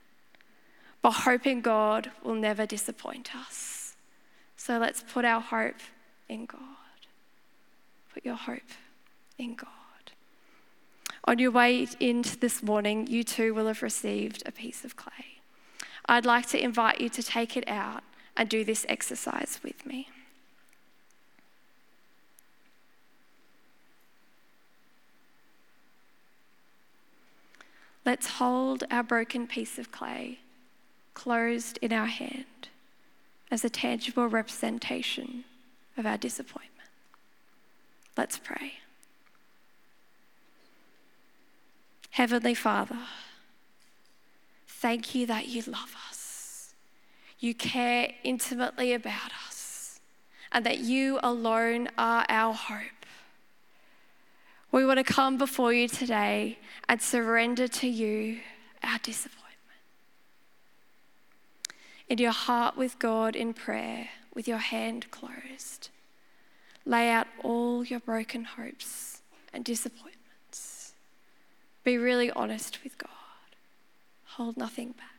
but 1.02 1.12
hope 1.12 1.46
in 1.46 1.62
God 1.62 2.12
will 2.24 2.36
never 2.36 2.66
disappoint 2.66 3.36
us. 3.36 3.96
So 4.58 4.78
let's 4.78 5.04
put 5.04 5.26
our 5.26 5.42
hope 5.42 5.80
in 6.28 6.46
God. 6.46 6.60
Put 8.14 8.26
your 8.26 8.36
hope 8.36 8.72
in 9.38 9.56
God. 9.56 9.68
On 11.26 11.40
your 11.40 11.52
way 11.52 11.88
into 12.00 12.38
this 12.38 12.64
morning, 12.64 13.08
you 13.08 13.24
too 13.24 13.54
will 13.54 13.68
have 13.68 13.82
received 13.82 14.44
a 14.46 14.52
piece 14.52 14.84
of 14.84 14.96
clay. 14.96 15.42
I'd 16.06 16.26
like 16.26 16.48
to 16.50 16.64
invite 16.64 17.00
you 17.00 17.10
to 17.10 17.24
take 17.24 17.56
it 17.56 17.68
out 17.68 18.04
and 18.36 18.50
do 18.50 18.64
this 18.64 18.86
exercise 18.90 19.60
with 19.64 19.86
me. 19.86 20.10
Let's 28.06 28.28
hold 28.28 28.84
our 28.90 29.04
broken 29.04 29.48
piece 29.48 29.78
of 29.78 29.92
clay 29.92 30.40
closed 31.14 31.78
in 31.82 31.92
our 31.92 32.06
hand 32.06 32.70
as 33.52 33.66
a 33.66 33.70
tangible 33.70 34.28
representation 34.28 35.44
of 35.98 36.06
our 36.06 36.18
disappointment. 36.18 36.90
Let's 38.18 38.38
pray. 38.38 38.74
Heavenly 42.12 42.54
Father, 42.56 43.00
thank 44.68 45.14
you 45.14 45.26
that 45.28 45.48
you 45.48 45.62
love 45.64 45.96
us. 46.10 46.74
You 47.40 47.54
care 47.54 48.14
intimately 48.24 48.94
about 48.94 49.32
us, 49.48 50.00
and 50.52 50.66
that 50.66 50.80
you 50.80 51.20
alone 51.24 51.88
are 51.98 52.26
our 52.28 52.54
hope. 52.54 52.99
We 54.72 54.86
want 54.86 54.98
to 54.98 55.04
come 55.04 55.38
before 55.38 55.74
you 55.74 55.88
today 55.88 56.60
and 56.88 57.02
surrender 57.02 57.68
to 57.68 57.88
you 57.88 58.42
our 58.84 59.00
disappointment. 59.00 59.50
In 62.08 62.20
your 62.20 62.32
heart 62.32 62.78
with 62.78 63.00
God 63.00 63.36
in 63.36 63.54
prayer, 63.54 64.10
with 64.34 64.48
your 64.48 64.60
hand 64.60 65.10
closed, 65.10 65.90
lay 66.86 67.10
out 67.10 67.28
all 67.44 67.84
your 67.84 68.00
broken 68.00 68.44
hopes 68.44 69.22
and 69.54 69.66
disappointments. 69.66 70.94
Be 71.84 71.98
really 71.98 72.30
honest 72.32 72.84
with 72.84 72.98
God, 72.98 73.10
hold 74.26 74.56
nothing 74.56 74.92
back. 74.92 75.19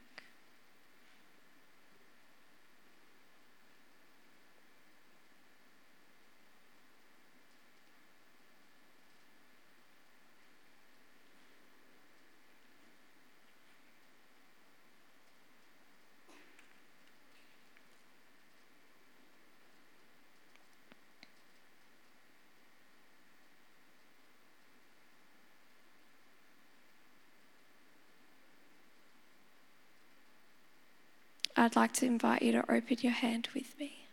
I'd 31.60 31.76
like 31.76 31.92
to 31.94 32.06
invite 32.06 32.40
you 32.40 32.52
to 32.52 32.72
open 32.72 32.96
your 33.02 33.12
hand 33.12 33.48
with 33.54 33.78
me 33.78 34.06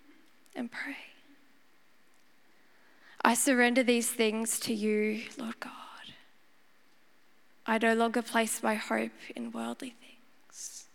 and 0.53 0.69
pray. 0.69 0.97
I 3.23 3.35
surrender 3.35 3.83
these 3.83 4.09
things 4.09 4.59
to 4.59 4.73
you, 4.73 5.21
Lord 5.37 5.57
God. 5.61 5.71
I 7.65 7.77
no 7.77 7.93
longer 7.93 8.21
place 8.21 8.61
my 8.61 8.75
hope 8.75 9.13
in 9.33 9.53
worldly 9.53 9.95
things. 9.97 10.87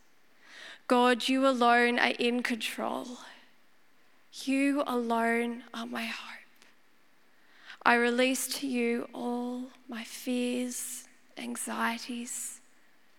God, 0.89 1.27
you 1.27 1.47
alone 1.47 1.99
are 1.99 2.13
in 2.19 2.43
control. 2.43 3.07
You 4.45 4.83
alone 4.87 5.63
are 5.73 5.87
my 5.87 6.05
hope. 6.05 6.67
I 7.83 7.95
release 7.95 8.47
to 8.59 8.67
you 8.67 9.09
all 9.15 9.69
my 9.89 10.05
fears, 10.05 11.05
anxieties, 11.39 12.61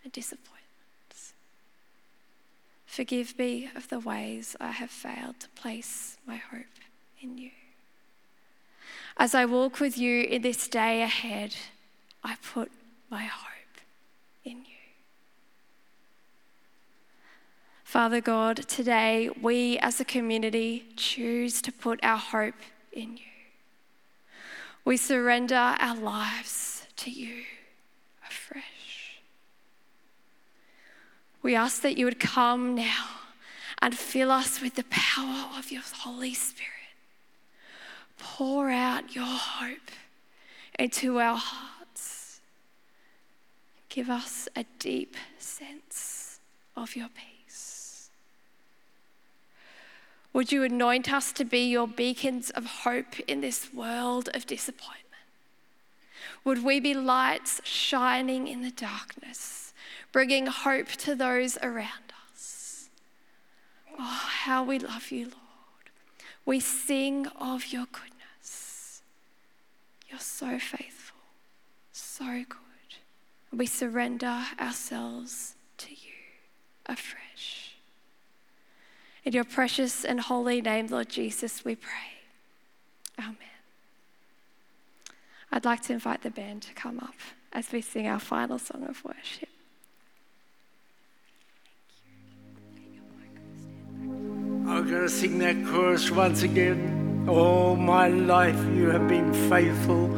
and 0.04 0.12
disappointments. 0.12 0.53
Forgive 2.94 3.40
me 3.40 3.72
of 3.76 3.90
the 3.90 3.98
ways 3.98 4.56
I 4.60 4.70
have 4.70 4.92
failed 4.92 5.40
to 5.40 5.50
place 5.60 6.18
my 6.28 6.36
hope 6.36 6.78
in 7.20 7.40
you. 7.40 7.50
As 9.18 9.34
I 9.34 9.46
walk 9.46 9.80
with 9.80 9.98
you 9.98 10.22
in 10.26 10.44
this 10.44 10.68
day 10.68 11.02
ahead, 11.02 11.56
I 12.24 12.36
put 12.54 12.72
my 13.10 13.24
hope 13.24 13.82
in 14.46 14.58
you. 14.58 14.84
Father 17.84 18.22
God, 18.22 18.58
today 18.58 19.28
we 19.42 19.80
as 19.80 20.00
a 20.00 20.06
community 20.06 20.86
choose 20.96 21.64
to 21.64 21.72
put 21.72 22.00
our 22.04 22.20
hope 22.20 22.62
in 22.92 23.18
you. 23.18 23.34
We 24.86 24.98
surrender 24.98 25.56
our 25.56 25.96
lives 25.96 26.86
to 26.98 27.10
you 27.10 27.42
afresh. 28.24 28.83
We 31.44 31.56
ask 31.56 31.82
that 31.82 31.98
you 31.98 32.06
would 32.06 32.22
come 32.22 32.74
now 32.74 33.06
and 33.82 33.94
fill 33.94 34.32
us 34.32 34.62
with 34.62 34.76
the 34.76 34.86
power 34.90 35.50
of 35.58 35.72
your 35.72 35.82
Holy 35.82 36.34
Spirit. 36.34 36.70
Pour 38.18 38.70
out 38.70 39.14
your 39.14 39.26
hope 39.26 39.92
into 40.80 41.20
our 41.20 41.38
hearts. 41.38 42.40
Give 43.90 44.10
us 44.10 44.48
a 44.56 44.66
deep 44.80 45.18
sense 45.38 46.40
of 46.78 46.96
your 46.96 47.10
peace. 47.10 48.10
Would 50.32 50.52
you 50.52 50.64
anoint 50.64 51.14
us 51.14 51.32
to 51.34 51.46
be 51.46 51.70
your 51.70 51.88
beacons 51.88 52.50
of 52.52 52.66
hope 52.66 53.20
in 53.28 53.42
this 53.42 53.72
world 53.74 54.30
of 54.34 54.48
disappointment? 54.48 55.04
Would 56.44 56.64
we 56.64 56.80
be 56.80 56.94
lights 56.94 57.62
shining 57.64 58.48
in 58.48 58.64
the 58.64 58.72
darkness, 58.72 59.63
bringing 60.14 60.46
hope 60.46 60.88
to 60.88 61.16
those 61.16 61.58
around 61.58 62.14
us? 62.34 62.90
Oh, 64.00 64.30
how 64.46 64.64
we 64.64 64.80
love 64.80 65.12
you, 65.12 65.26
Lord. 65.26 65.34
We 66.46 66.62
sing 66.62 67.28
of 67.40 67.74
your 67.74 67.88
goodness. 67.92 69.02
You're 70.10 70.20
so 70.20 70.60
faithful, 70.60 71.20
so 71.92 72.44
good. 72.48 72.60
We 73.52 73.66
surrender 73.66 74.46
ourselves 74.60 75.56
to 75.78 75.92
you 75.92 76.14
afresh. 76.86 77.76
In 79.26 79.34
your 79.34 79.46
precious 79.46 80.04
and 80.04 80.20
holy 80.20 80.62
name, 80.62 80.88
Lord 80.88 81.10
Jesus, 81.10 81.64
we 81.64 81.76
pray. 81.76 82.22
Amen. 83.18 83.38
I'd 85.52 85.66
like 85.66 85.82
to 85.84 85.94
invite 85.94 86.24
the 86.24 86.30
band 86.30 86.64
to 86.64 86.74
come 86.74 87.00
up 87.00 87.16
as 87.54 87.72
we 87.72 87.82
sing 87.82 88.08
our 88.08 88.20
final 88.20 88.60
song 88.60 88.86
of 88.88 89.04
worship. 89.06 89.50
I'm 94.84 94.90
going 94.90 95.04
to 95.04 95.10
sing 95.10 95.40
that 95.40 95.56
chorus 95.68 96.12
once 96.12 96.44
again. 96.44 97.26
All 97.30 97.78
my 97.78 98.10
life 98.10 98.62
you 98.76 98.90
have 98.90 99.08
been 99.08 99.34
faithful. 99.50 100.12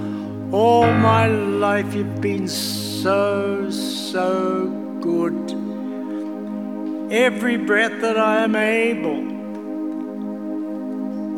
All 0.55 0.91
my 0.91 1.27
life 1.27 1.93
you've 1.93 2.19
been 2.19 2.47
so, 2.47 3.69
so 3.69 4.69
good. 5.01 5.51
Every 7.13 7.57
breath 7.57 8.01
that 8.01 8.17
I 8.17 8.43
am 8.43 8.55
able, 8.55 9.21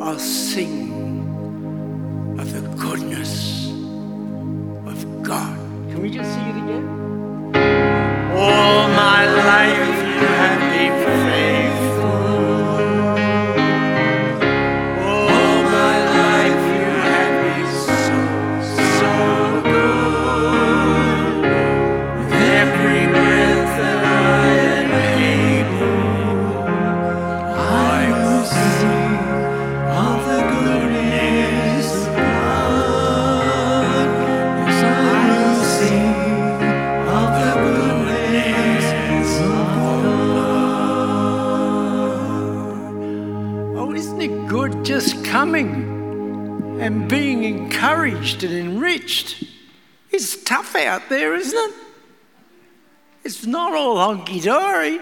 I'll 0.02 0.20
sing 0.20 0.94
of 2.40 2.54
the 2.54 2.62
goodness 2.82 3.68
of 4.86 5.22
God. 5.22 5.58
Can 5.90 6.02
we 6.02 6.10
just 6.10 6.34
sing 6.34 6.46
it 6.46 6.64
again? 6.64 6.97
Out 50.86 51.10
there, 51.10 51.36
isn't 51.36 51.58
it? 51.58 51.76
It's 53.24 53.46
not 53.46 53.74
all 53.74 53.98
honky 53.98 54.42
dory. 54.42 55.00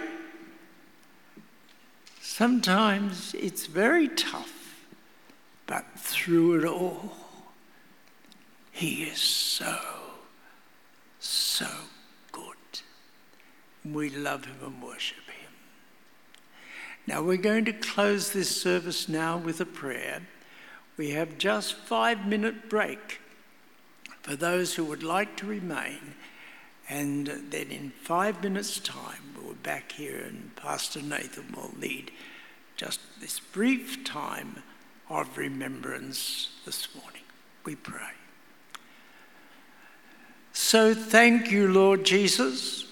Sometimes 2.22 3.34
it's 3.36 3.66
very 3.66 4.08
tough, 4.10 4.86
but 5.68 5.86
through 5.96 6.60
it 6.60 6.66
all, 6.66 7.14
He 8.72 9.04
is 9.04 9.20
so, 9.20 9.78
so 11.20 11.68
good. 12.32 12.58
We 13.86 14.10
love 14.10 14.46
Him 14.46 14.58
and 14.64 14.82
worship 14.82 15.18
Him. 15.28 15.52
Now 17.08 17.22
we're 17.22 17.38
going 17.38 17.66
to 17.66 17.74
close 17.74 18.32
this 18.32 18.60
service 18.60 19.08
now 19.08 19.38
with 19.38 19.62
a 19.62 19.66
prayer. 19.66 20.24
We 20.98 21.12
have 21.12 21.38
just 21.38 21.76
five 21.76 22.26
minute 22.26 22.70
break 22.70 23.22
for 24.26 24.36
those 24.36 24.74
who 24.74 24.84
would 24.84 25.04
like 25.04 25.38
to 25.38 25.46
remain. 25.46 26.16
And 26.90 27.28
then 27.28 27.70
in 27.70 27.92
five 27.92 28.42
minutes' 28.42 28.80
time, 28.80 29.36
we'll 29.36 29.54
be 29.54 29.60
back 29.62 29.92
here 29.92 30.18
and 30.18 30.56
Pastor 30.56 31.00
Nathan 31.00 31.54
will 31.56 31.74
lead 31.80 32.10
just 32.76 33.00
this 33.22 33.40
brief 33.40 34.04
time 34.04 34.64
of 35.12 35.38
remembrance 35.38 36.50
this 36.66 36.88
morning. 36.96 37.22
We 37.66 37.76
pray. 37.76 38.14
So 40.54 40.96
thank 40.96 41.52
you, 41.52 41.68
Lord 41.72 42.04
Jesus. 42.04 42.88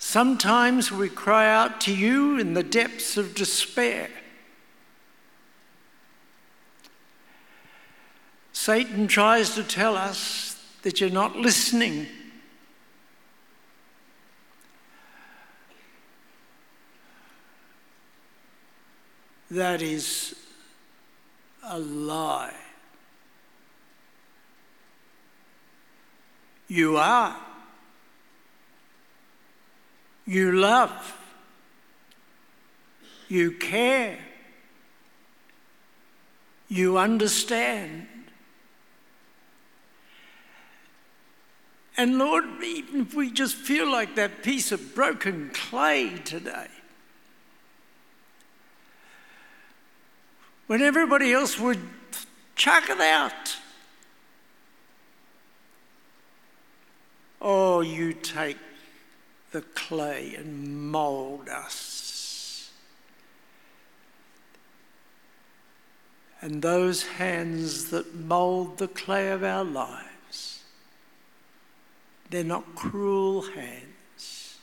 Sometimes 0.00 0.90
we 0.90 1.08
cry 1.08 1.48
out 1.48 1.80
to 1.82 1.94
you 1.94 2.36
in 2.36 2.54
the 2.54 2.64
depths 2.64 3.16
of 3.16 3.36
despair. 3.36 4.08
Satan 8.66 9.06
tries 9.06 9.54
to 9.54 9.62
tell 9.62 9.94
us 9.94 10.60
that 10.82 11.00
you're 11.00 11.08
not 11.08 11.36
listening. 11.36 12.08
That 19.52 19.82
is 19.82 20.34
a 21.62 21.78
lie. 21.78 22.56
You 26.66 26.96
are. 26.96 27.36
You 30.24 30.50
love. 30.50 31.16
You 33.28 33.52
care. 33.52 34.18
You 36.66 36.98
understand. 36.98 38.08
And 41.96 42.18
Lord, 42.18 42.44
even 42.62 43.00
if 43.00 43.14
we 43.14 43.30
just 43.30 43.54
feel 43.54 43.90
like 43.90 44.16
that 44.16 44.42
piece 44.42 44.70
of 44.70 44.94
broken 44.94 45.50
clay 45.54 46.10
today, 46.24 46.68
when 50.66 50.82
everybody 50.82 51.32
else 51.32 51.58
would 51.58 51.80
chuck 52.54 52.90
it 52.90 53.00
out, 53.00 53.56
oh, 57.40 57.80
you 57.80 58.12
take 58.12 58.58
the 59.52 59.62
clay 59.62 60.34
and 60.36 60.90
mould 60.90 61.48
us. 61.48 62.70
And 66.42 66.60
those 66.60 67.04
hands 67.04 67.86
that 67.90 68.14
mould 68.14 68.76
the 68.76 68.88
clay 68.88 69.30
of 69.30 69.42
our 69.42 69.64
lives, 69.64 70.15
they're 72.30 72.44
not 72.44 72.74
cruel 72.74 73.42
hands, 73.42 74.58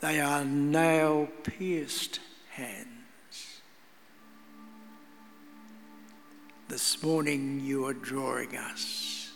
they 0.00 0.20
are 0.20 0.44
nail 0.44 1.28
pierced 1.44 2.20
hands. 2.50 2.88
This 6.68 7.02
morning 7.02 7.60
you 7.60 7.86
are 7.86 7.92
drawing 7.92 8.56
us 8.56 9.30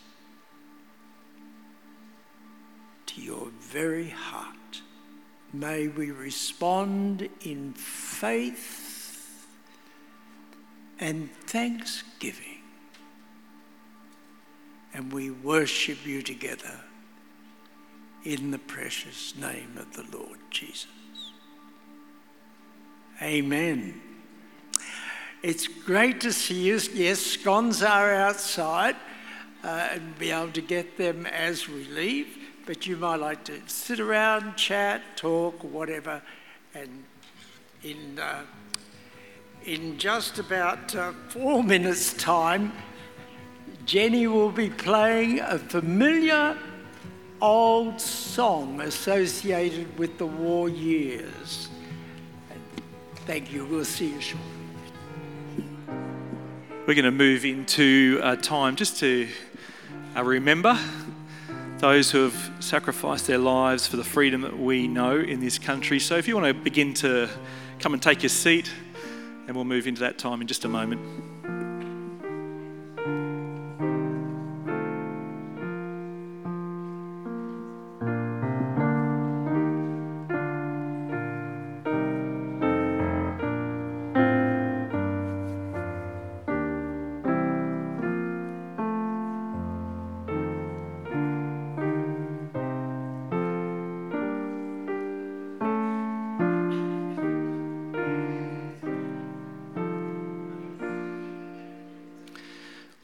to 3.07 3.21
your 3.21 3.49
very 3.61 4.09
heart. 4.09 4.57
May 5.53 5.89
we 5.89 6.11
respond 6.11 7.29
in 7.43 7.73
faith 7.75 9.47
and 10.99 11.31
thanksgiving. 11.47 12.56
And 14.97 15.13
we 15.13 15.31
worship 15.31 16.07
you 16.07 16.23
together 16.23 16.81
in 18.25 18.51
the 18.51 18.59
precious 18.59 19.37
name 19.37 19.77
of 19.77 19.93
the 19.93 20.17
Lord 20.17 20.39
Jesus. 20.51 20.87
Amen. 23.21 24.01
It's 25.43 25.69
great 25.69 26.23
to 26.23 26.33
see 26.33 26.63
you. 26.63 26.81
Yes, 26.95 27.21
scones 27.21 27.83
are 27.83 28.15
outside 28.15 28.97
uh, 29.63 29.89
and 29.93 30.19
be 30.19 30.31
able 30.31 30.53
to 30.53 30.63
get 30.63 30.97
them 30.97 31.27
as 31.27 31.69
we 31.69 31.85
leave, 31.89 32.39
but 32.65 32.87
you 32.87 32.97
might 32.97 33.17
like 33.17 33.45
to 33.45 33.61
sit 33.67 34.01
around, 34.01 34.57
chat, 34.57 35.03
talk, 35.15 35.63
whatever. 35.63 36.23
And 36.75 37.05
in, 37.83 38.19
uh, 38.19 38.45
in 39.63 39.99
just 39.99 40.39
about 40.39 40.95
uh, 40.95 41.13
four 41.29 41.63
minutes' 41.75 42.15
time, 42.15 42.73
Jenny 43.87 44.27
will 44.27 44.51
be 44.51 44.69
playing 44.69 45.39
a 45.39 45.61
familiar 45.61 46.59
old 47.41 48.01
song 48.01 48.81
associated 48.81 49.97
with 49.97 50.19
the 50.19 50.27
war 50.27 50.69
years. 50.69 51.69
Thank 53.27 53.53
you. 53.53 53.65
We'll 53.65 53.85
see 53.85 54.09
you 54.09 54.21
shortly. 54.21 54.49
We're 56.85 56.95
going 56.95 57.05
to 57.05 57.13
move 57.13 57.45
into 57.45 58.21
a 58.25 58.37
time 58.37 58.75
just 58.75 58.99
to 59.01 59.29
uh, 60.17 60.25
remember 60.25 60.77
those 61.79 62.11
who 62.11 62.25
have 62.25 62.51
sacrificed 62.59 63.29
their 63.29 63.39
lives 63.39 63.87
for 63.87 63.97
the 63.97 64.05
freedom 64.05 64.41
that 64.41 64.59
we 64.59 64.89
know 64.89 65.17
in 65.17 65.39
this 65.39 65.61
country. 65.61 66.01
So 66.01 66.17
if 66.17 66.27
you 66.27 66.35
want 66.35 66.49
to 66.49 66.55
begin 66.55 66.93
to 66.95 67.31
come 67.79 67.93
and 67.93 68.03
take 68.03 68.25
your 68.25 68.31
seat, 68.31 68.69
and 69.47 69.55
we'll 69.55 69.65
move 69.65 69.87
into 69.87 70.01
that 70.01 70.19
time 70.19 70.41
in 70.41 70.49
just 70.49 70.65
a 70.65 70.69
moment. 70.69 71.01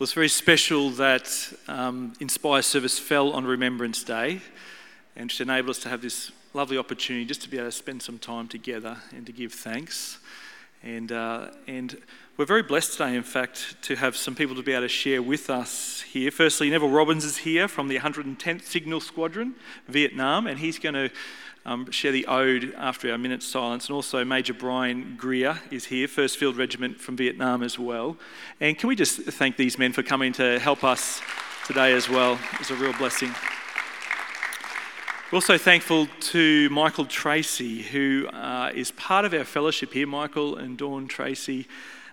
Well, 0.03 0.07
it's 0.07 0.15
very 0.15 0.29
special 0.29 0.91
that 0.91 1.31
um, 1.69 2.15
Inspire 2.19 2.63
Service 2.63 2.99
fell 2.99 3.31
on 3.35 3.45
Remembrance 3.45 4.03
Day 4.03 4.41
and 5.15 5.31
to 5.31 5.45
enable 5.45 5.71
us 5.71 5.79
to 5.79 5.89
have 5.91 6.03
this 6.03 6.33
lovely 6.55 6.77
opportunity 6.77 7.25
just 7.25 7.41
to 7.43 7.49
be 7.49 7.57
able 7.57 7.69
to 7.69 7.71
spend 7.71 8.03
some 8.03 8.19
time 8.19 8.49
together 8.49 8.97
and 9.15 9.25
to 9.27 9.31
give 9.31 9.53
thanks. 9.53 10.19
And, 10.83 11.13
uh, 11.13 11.51
and 11.69 11.97
we're 12.37 12.47
very 12.47 12.65
blessed 12.65 12.95
today, 12.95 13.15
in 13.15 13.23
fact, 13.23 13.81
to 13.83 13.95
have 13.95 14.17
some 14.17 14.35
people 14.35 14.57
to 14.57 14.63
be 14.65 14.73
able 14.73 14.83
to 14.83 14.89
share 14.89 15.23
with 15.23 15.49
us 15.49 16.01
here. 16.01 16.33
Firstly, 16.33 16.69
Neville 16.69 16.91
Robbins 16.91 17.25
is 17.25 17.37
here 17.37 17.69
from 17.69 17.87
the 17.87 18.01
110th 18.01 18.65
Signal 18.65 18.99
Squadron, 18.99 19.55
Vietnam, 19.87 20.49
and 20.49 20.59
he's 20.59 20.81
going 20.81 20.97
to 20.97 21.11
um, 21.65 21.91
share 21.91 22.13
the 22.13 22.27
ode 22.27 22.75
after 22.77 23.11
our 23.13 23.19
minute 23.19 23.43
silence. 23.43 23.89
And 23.89 23.95
also, 23.95 24.25
Major 24.25 24.55
Brian 24.55 25.15
Greer 25.17 25.61
is 25.71 25.87
here, 25.87 26.09
1st 26.09 26.37
Field 26.37 26.57
Regiment 26.57 27.01
from 27.01 27.17
Vietnam 27.17 27.63
as 27.63 27.79
well. 27.79 28.17
And 28.61 28.77
can 28.77 28.89
we 28.89 28.97
just 28.97 29.21
thank 29.23 29.57
these 29.57 29.79
men 29.79 29.93
for 29.93 30.03
coming 30.03 30.33
to 30.35 30.59
help 30.59 30.85
us 30.85 31.21
today 31.67 31.93
as 31.93 32.09
well? 32.09 32.39
It's 32.61 32.71
a 32.71 32.75
real 32.75 32.93
blessing. 32.95 33.33
We're 35.31 35.37
also 35.37 35.57
thankful 35.57 36.09
to 36.21 36.69
Michael 36.69 37.07
Tracy, 37.07 37.81
who 37.81 38.29
uh, 38.29 38.71
is 38.75 38.91
part 38.91 39.25
of 39.25 39.33
our 39.33 39.45
fellowship 39.45 39.95
here, 39.95 40.07
Michael 40.07 40.57
and 40.57 40.77
Dawn 40.77 41.09
Tracy. 41.09 41.67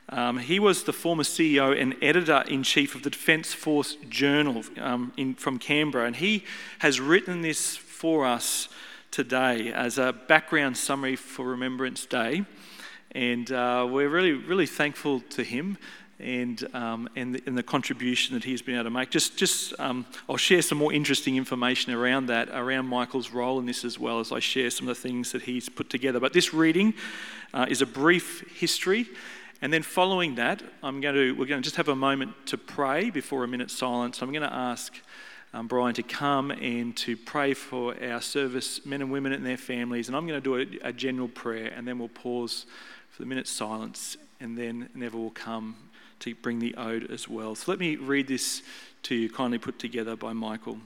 Um, 0.07 0.37
he 0.37 0.57
was 0.57 0.83
the 0.83 0.93
former 0.93 1.23
CEO 1.23 1.79
and 1.79 1.95
editor 2.01 2.43
in 2.47 2.63
chief 2.63 2.95
of 2.95 3.03
the 3.03 3.09
Defence 3.09 3.53
Force 3.53 3.97
Journal 4.07 4.63
um, 4.79 5.11
in, 5.17 5.35
from 5.35 5.59
Canberra, 5.59 6.05
and 6.05 6.15
he 6.15 6.45
has 6.79 7.01
written 7.01 7.41
this 7.41 7.75
for 7.75 8.25
us 8.25 8.68
today 9.11 9.71
as 9.73 9.97
a 9.97 10.13
background 10.13 10.77
summary 10.77 11.15
for 11.15 11.45
Remembrance 11.45 12.05
Day. 12.05 12.45
And 13.11 13.51
uh, 13.51 13.87
we're 13.89 14.09
really, 14.09 14.33
really 14.33 14.67
thankful 14.67 15.21
to 15.31 15.43
him 15.43 15.77
and, 16.19 16.63
um, 16.75 17.09
and, 17.15 17.35
the, 17.35 17.43
and, 17.45 17.57
the, 17.57 17.63
contribution 17.63 18.35
that 18.35 18.43
he's 18.43 18.61
been 18.61 18.75
able 18.75 18.83
to 18.83 18.89
make. 18.89 19.09
Just, 19.09 19.37
just 19.37 19.73
um, 19.79 20.05
I'll 20.29 20.37
share 20.37 20.61
some 20.61 20.77
more 20.77 20.91
interesting 20.93 21.37
information 21.37 21.93
around 21.93 22.27
that, 22.27 22.49
around 22.49 22.87
Michael's 22.87 23.31
role 23.31 23.57
in 23.57 23.65
this 23.65 23.85
as 23.85 23.97
well 23.97 24.19
as 24.19 24.31
I 24.31 24.39
share 24.39 24.69
some 24.69 24.87
of 24.87 24.95
the 24.95 25.01
things 25.01 25.31
that 25.31 25.43
he's 25.43 25.69
put 25.69 25.89
together. 25.89 26.19
But 26.19 26.33
this 26.33 26.53
reading 26.53 26.93
uh, 27.53 27.65
is 27.69 27.81
a 27.81 27.85
brief 27.85 28.43
history. 28.59 29.07
And 29.61 29.73
then 29.73 29.81
following 29.81 30.35
that, 30.35 30.61
I'm 30.83 31.01
going 31.01 31.15
to, 31.15 31.31
we're 31.31 31.45
going 31.45 31.61
to 31.61 31.65
just 31.65 31.77
have 31.77 31.89
a 31.89 31.95
moment 31.95 32.33
to 32.47 32.57
pray 32.57 33.09
before 33.09 33.43
a 33.43 33.47
minute 33.47 33.71
silence. 33.71 34.21
I'm 34.21 34.31
going 34.31 34.47
to 34.47 34.53
ask 34.53 34.93
um, 35.53 35.67
Brian 35.67 35.95
to 35.95 36.03
come 36.03 36.51
and 36.51 36.95
to 36.97 37.17
pray 37.17 37.53
for 37.53 37.95
our 38.03 38.21
service 38.21 38.85
men 38.85 39.01
and 39.01 39.11
women 39.11 39.33
and 39.33 39.45
their 39.45 39.57
families. 39.57 40.07
And 40.07 40.15
I'm 40.15 40.27
going 40.27 40.41
to 40.41 40.65
do 40.65 40.79
a, 40.83 40.89
a 40.89 40.93
general 40.93 41.27
prayer 41.27 41.73
and 41.75 41.87
then 41.87 41.99
we'll 41.99 42.07
pause 42.09 42.65
for 43.09 43.23
the 43.23 43.27
minute 43.27 43.47
silence 43.47 44.17
and 44.39 44.57
then 44.57 44.89
Neville 44.93 45.21
will 45.21 45.29
come 45.31 45.75
to 46.19 46.35
bring 46.35 46.59
the 46.59 46.75
ode 46.75 47.09
as 47.11 47.27
well. 47.27 47.55
So 47.55 47.71
let 47.71 47.79
me 47.79 47.95
read 47.95 48.27
this 48.27 48.61
to 49.03 49.15
you, 49.15 49.29
kindly 49.29 49.57
put 49.57 49.79
together 49.79 50.15
by 50.15 50.33
Michael. 50.33 50.77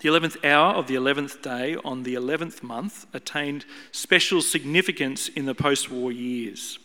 The 0.00 0.08
11th 0.08 0.44
hour 0.44 0.74
of 0.74 0.86
the 0.86 0.94
11th 0.94 1.42
day 1.42 1.76
on 1.84 2.02
the 2.02 2.14
11th 2.14 2.62
month 2.62 3.06
attained 3.14 3.64
special 3.92 4.42
significance 4.42 5.28
in 5.28 5.46
the 5.46 5.54
post 5.54 5.90
war 5.90 6.10
years. 6.10 6.78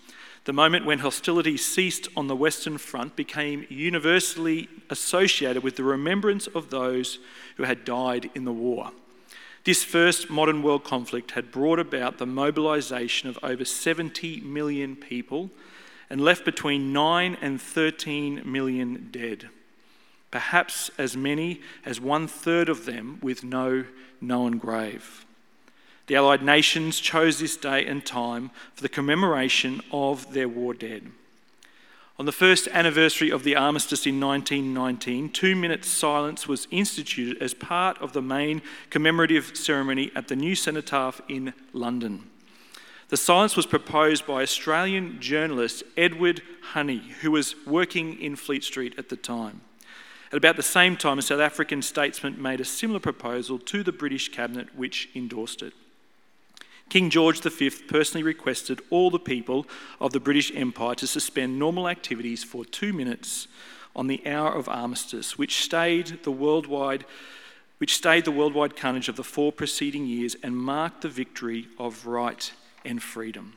The 0.48 0.54
moment 0.54 0.86
when 0.86 1.00
hostilities 1.00 1.66
ceased 1.66 2.08
on 2.16 2.28
the 2.28 2.36
Western 2.36 2.78
Front 2.78 3.18
became 3.18 3.68
universally 3.68 4.70
associated 4.90 5.62
with 5.62 5.76
the 5.76 5.84
remembrance 5.84 6.48
of 6.48 6.70
those 6.70 7.20
who 7.58 7.64
had 7.64 7.84
died 7.84 8.30
in 8.34 8.46
the 8.46 8.54
war. 8.54 8.92
This 9.66 9.84
first 9.84 10.30
modern 10.30 10.64
world 10.64 10.86
conflict 10.86 11.32
had 11.32 11.52
brought 11.52 11.80
about 11.80 12.18
the 12.18 12.26
mobilization 12.26 13.28
of 13.28 13.38
over 13.44 13.66
70 13.66 14.40
million 14.40 14.96
people 14.96 15.50
and 16.10 16.22
left 16.22 16.46
between 16.46 16.94
9 16.94 17.36
and 17.42 17.62
13 17.62 18.50
million 18.50 19.10
dead. 19.12 19.50
Perhaps 20.32 20.92
as 20.98 21.18
many 21.18 21.60
as 21.86 22.00
one 22.00 22.26
third 22.26 22.70
of 22.70 22.86
them 22.86 23.20
with 23.22 23.44
no 23.44 23.84
known 24.22 24.60
grave. 24.60 25.26
The 26.08 26.16
Allied 26.16 26.42
nations 26.42 27.00
chose 27.02 27.40
this 27.40 27.58
day 27.58 27.86
and 27.86 28.06
time 28.06 28.52
for 28.74 28.82
the 28.82 28.90
commemoration 28.90 29.82
of 29.92 30.34
their 30.34 30.48
war 30.48 30.74
dead. 30.74 31.12
On 32.18 32.26
the 32.26 32.32
first 32.32 32.68
anniversary 32.70 33.30
of 33.30 33.44
the 33.44 33.56
armistice 33.56 34.08
in 34.08 34.20
1919, 34.20 35.30
two 35.30 35.56
minutes 35.56 35.88
silence 35.88 36.48
was 36.48 36.68
instituted 36.72 37.38
as 37.44 37.54
part 37.54 38.02
of 38.02 38.14
the 38.14 38.22
main 38.22 38.62
commemorative 38.90 39.56
ceremony 39.56 40.12
at 40.16 40.28
the 40.28 40.36
New 40.36 40.56
Cenotaph 40.56 41.22
in 41.28 41.54
London. 41.74 42.24
The 43.10 43.18
silence 43.18 43.56
was 43.56 43.68
proposed 43.68 44.26
by 44.26 44.42
Australian 44.42 45.20
journalist 45.22 45.84
Edward 45.96 46.42
Honey, 46.72 47.04
who 47.22 47.32
was 47.32 47.56
working 47.68 48.20
in 48.20 48.36
Fleet 48.36 48.64
Street 48.64 48.96
at 48.98 49.10
the 49.10 49.16
time. 49.16 49.62
At 50.32 50.38
about 50.38 50.56
the 50.56 50.64
same 50.64 50.98
time, 50.98 51.20
a 51.20 51.22
South 51.22 51.40
African 51.40 51.82
statesman 51.82 52.42
made 52.42 52.60
a 52.60 52.66
similar 52.66 53.00
proposal 53.00 53.60
to 53.60 53.84
the 53.84 53.92
British 53.92 54.30
cabinet, 54.30 54.76
which 54.76 55.10
endorsed 55.14 55.62
it. 55.62 55.74
King 56.90 57.10
George 57.10 57.42
V 57.42 57.70
personally 57.70 58.24
requested 58.24 58.82
all 58.90 59.10
the 59.10 59.20
people 59.20 59.66
of 60.00 60.14
the 60.14 60.20
British 60.20 60.52
Empire 60.56 60.96
to 60.96 61.08
suspend 61.08 61.60
normal 61.60 61.90
activities 61.90 62.44
for 62.44 62.64
two 62.64 62.94
minutes 62.94 63.48
on 63.96 64.08
the 64.08 64.26
hour 64.26 64.54
of 64.54 64.70
armistice, 64.70 65.38
which 65.38 65.64
stayed 65.64 66.24
the 66.24 66.32
worldwide 66.32 67.06
which 67.80 67.96
stayed 67.96 68.26
the 68.26 68.32
worldwide 68.32 68.76
carnage 68.76 69.08
of 69.08 69.18
the 69.18 69.24
four 69.24 69.52
preceding 69.52 70.08
years 70.08 70.36
and 70.42 70.58
marked 70.58 71.02
the 71.02 71.10
victory 71.10 71.68
of 71.78 72.08
right 72.08 72.52
and 72.84 73.04
freedom. 73.04 73.54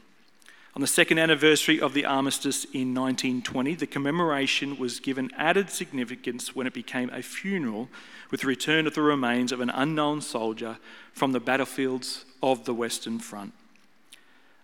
On 0.75 0.81
the 0.81 0.87
second 0.87 1.18
anniversary 1.18 1.81
of 1.81 1.95
the 1.95 2.05
armistice 2.05 2.64
in 2.66 2.95
1920, 2.95 3.75
the 3.75 3.89
commemoration 3.89 4.79
was 4.79 5.01
given 5.01 5.31
added 5.37 5.68
significance 5.68 6.55
when 6.55 6.66
it 6.66 6.73
became 6.73 7.11
a 7.11 7.23
funeral 7.23 7.89
with 8.31 8.43
the 8.43 8.47
return 8.47 8.87
of 8.87 8.95
the 8.95 9.03
remains 9.03 9.51
of 9.51 9.61
an 9.61 9.71
unknown 9.71 10.21
soldier 10.21 10.79
from 11.12 11.33
the 11.33 11.41
battlefields 11.41 12.25
of 12.41 12.66
the 12.66 12.75
Western 12.75 13.18
Front. 13.18 13.53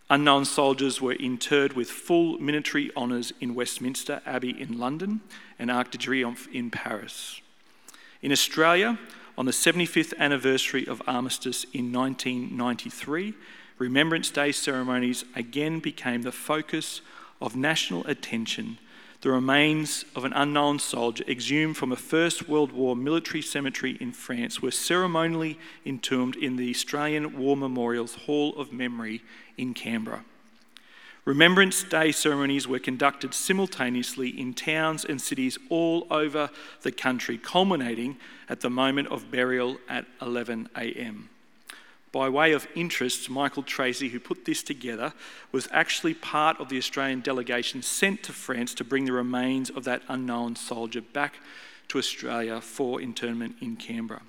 Unknown 0.09 0.45
soldiers 0.45 1.03
were 1.03 1.15
interred 1.15 1.73
with 1.73 1.91
full 1.91 2.39
military 2.39 2.93
honours 2.97 3.33
in 3.41 3.57
Westminster 3.57 4.21
Abbey 4.25 4.51
in 4.61 4.79
London 4.79 5.21
and 5.59 5.69
Arc 5.73 5.91
de 5.91 5.99
Triomphe 5.99 6.47
in 6.53 6.71
Paris. 6.71 7.41
In 8.23 8.31
Australia, 8.31 9.01
on 9.37 9.47
the 9.47 9.53
75th 9.53 10.17
anniversary 10.19 10.87
of 10.87 11.03
armistice 11.09 11.65
in 11.73 11.93
1993, 11.93 13.35
Remembrance 13.79 14.31
Day 14.31 14.53
ceremonies 14.53 15.24
again 15.35 15.81
became 15.81 16.22
the 16.22 16.33
focus 16.33 17.03
of 17.41 17.55
national 17.55 18.07
attention. 18.07 18.79
The 19.20 19.31
remains 19.31 20.05
of 20.14 20.24
an 20.24 20.33
unknown 20.33 20.79
soldier 20.79 21.24
exhumed 21.29 21.77
from 21.77 21.93
a 21.93 21.97
First 21.97 22.49
World 22.49 22.72
War 22.72 22.97
military 22.97 23.43
cemetery 23.43 23.99
in 24.01 24.12
France 24.12 24.62
were 24.62 24.70
ceremonially 24.70 25.59
entombed 25.85 26.37
in 26.37 26.57
the 26.57 26.70
Australian 26.70 27.37
War 27.39 27.57
Memorial's 27.57 28.14
Hall 28.14 28.55
of 28.57 28.72
Memory 28.72 29.22
in 29.59 29.74
Canberra. 29.74 30.24
Remembrance 31.27 31.83
Day 31.83 32.12
ceremonies 32.12 32.68
were 32.68 32.79
conducted 32.79 33.35
simultaneously 33.35 34.29
in 34.29 34.55
towns 34.55 35.05
and 35.05 35.20
cities 35.20 35.59
all 35.68 36.07
over 36.11 36.51
the 36.83 36.93
country, 36.93 37.37
culminating 37.37 38.16
at 38.49 38.61
the 38.61 38.70
moment 38.70 39.09
of 39.09 39.31
burial 39.31 39.79
at 39.89 40.07
11 40.22 40.68
a.m. 40.77 41.29
By 42.13 42.29
way 42.29 42.53
of 42.53 42.67
interest, 42.75 43.29
Michael 43.29 43.63
Tracy, 43.63 44.09
who 44.09 44.21
put 44.21 44.45
this 44.45 44.63
together, 44.63 45.13
was 45.53 45.69
actually 45.71 46.15
part 46.15 46.59
of 46.61 46.69
the 46.69 46.79
Australian 46.79 47.21
delegation 47.21 47.83
sent 47.83 48.23
to 48.25 48.33
France 48.33 48.75
to 48.75 48.85
bring 48.85 49.05
the 49.05 49.13
remains 49.13 49.71
of 49.71 49.85
that 49.85 50.03
unknown 50.09 50.57
soldier 50.57 51.03
back 51.03 51.35
to 51.89 51.99
Australia 51.99 52.61
for 52.61 53.01
internment 53.01 53.57
in 53.61 53.77
Canberra. 53.77 54.23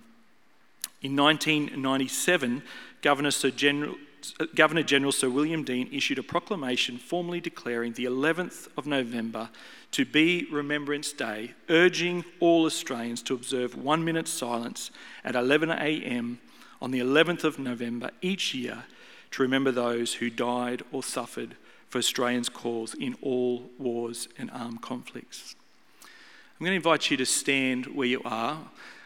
In 1.01 1.15
1997, 1.15 2.63
Governor 3.01 3.31
Sir 3.31 3.51
General 3.51 3.95
uh, 4.39 4.45
Governor 4.55 4.83
General 4.83 5.11
Sir 5.11 5.29
William 5.29 5.63
Deane 5.63 5.89
issued 5.91 6.17
a 6.19 6.23
proclamation 6.23 6.97
formally 6.97 7.39
declaring 7.39 7.93
the 7.93 8.05
11th 8.05 8.67
of 8.75 8.87
November 8.87 9.49
to 9.91 10.05
be 10.05 10.47
Remembrance 10.51 11.13
Day, 11.13 11.53
urging 11.69 12.25
all 12.39 12.65
Australians 12.65 13.21
to 13.23 13.33
observe 13.35 13.75
one 13.75 14.03
minute 14.03 14.27
silence 14.27 14.91
at 15.23 15.35
11 15.35 15.69
a.m. 15.69 16.39
on 16.81 16.91
the 16.91 16.99
11th 16.99 17.43
of 17.43 17.59
November 17.59 18.11
each 18.21 18.53
year 18.53 18.85
to 19.31 19.41
remember 19.41 19.71
those 19.71 20.15
who 20.15 20.29
died 20.29 20.83
or 20.91 21.03
suffered 21.03 21.55
for 21.89 21.97
Australians' 21.97 22.49
cause 22.49 22.93
in 22.93 23.15
all 23.21 23.69
wars 23.77 24.27
and 24.37 24.51
armed 24.51 24.81
conflicts. 24.81 25.55
I'm 26.03 26.65
going 26.65 26.71
to 26.71 26.77
invite 26.77 27.11
you 27.11 27.17
to 27.17 27.25
stand 27.25 27.85
where 27.87 28.07
you 28.07 28.21
are. 28.25 28.57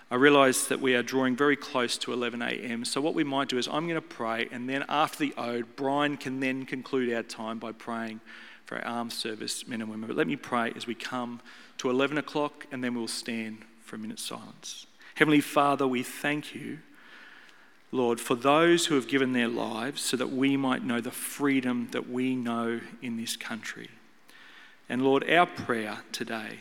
I 0.10 0.16
realise 0.16 0.68
that 0.68 0.82
we 0.82 0.96
are 0.96 1.04
drawing 1.04 1.36
very 1.36 1.56
close 1.56 1.98
to 2.00 2.14
11 2.14 2.42
a.m. 2.42 2.84
So, 2.86 3.00
what 3.00 3.14
we 3.14 3.24
might 3.24 3.50
do 3.50 3.58
is 3.58 3.68
I'm 3.68 3.88
going 3.88 3.96
to 3.96 4.02
pray, 4.02 4.48
and 4.52 4.68
then 4.68 4.84
after 4.90 5.20
the 5.20 5.34
ode, 5.38 5.76
Brian 5.76 6.18
can 6.18 6.40
then 6.40 6.66
conclude 6.66 7.14
our 7.14 7.24
time 7.24 7.60
by 7.60 7.72
praying 7.72 8.20
for 8.66 8.78
our 8.78 8.86
armed 8.86 9.14
service 9.14 9.68
men 9.68 9.82
and 9.82 9.90
women. 9.90 10.08
But 10.08 10.18
let 10.18 10.28
me 10.28 10.36
pray 10.36 10.74
as 10.76 10.88
we 10.88 10.96
come 10.96 11.42
to 11.78 11.90
11 11.90 12.18
o'clock, 12.18 12.68
and 12.72 12.84
then 12.84 12.94
we'll 12.94 13.08
stand 13.08 13.60
for 13.82 13.96
a 13.96 14.00
minute's 14.00 14.24
silence. 14.24 14.86
Heavenly 15.16 15.42
Father, 15.42 15.88
we 15.88 16.04
thank 16.04 16.56
you, 16.56 16.80
Lord, 17.92 18.22
for 18.22 18.36
those 18.36 18.86
who 18.86 18.96
have 18.96 19.08
given 19.08 19.34
their 19.34 19.50
lives 19.50 20.02
so 20.02 20.16
that 20.18 20.32
we 20.32 20.56
might 20.56 20.84
know 20.84 21.02
the 21.02 21.12
freedom 21.12 21.90
that 21.92 22.10
we 22.10 22.36
know 22.36 22.80
in 23.02 23.18
this 23.18 23.36
country. 23.36 23.90
And 24.88 25.02
Lord, 25.02 25.30
our 25.30 25.46
prayer 25.46 26.00
today 26.12 26.60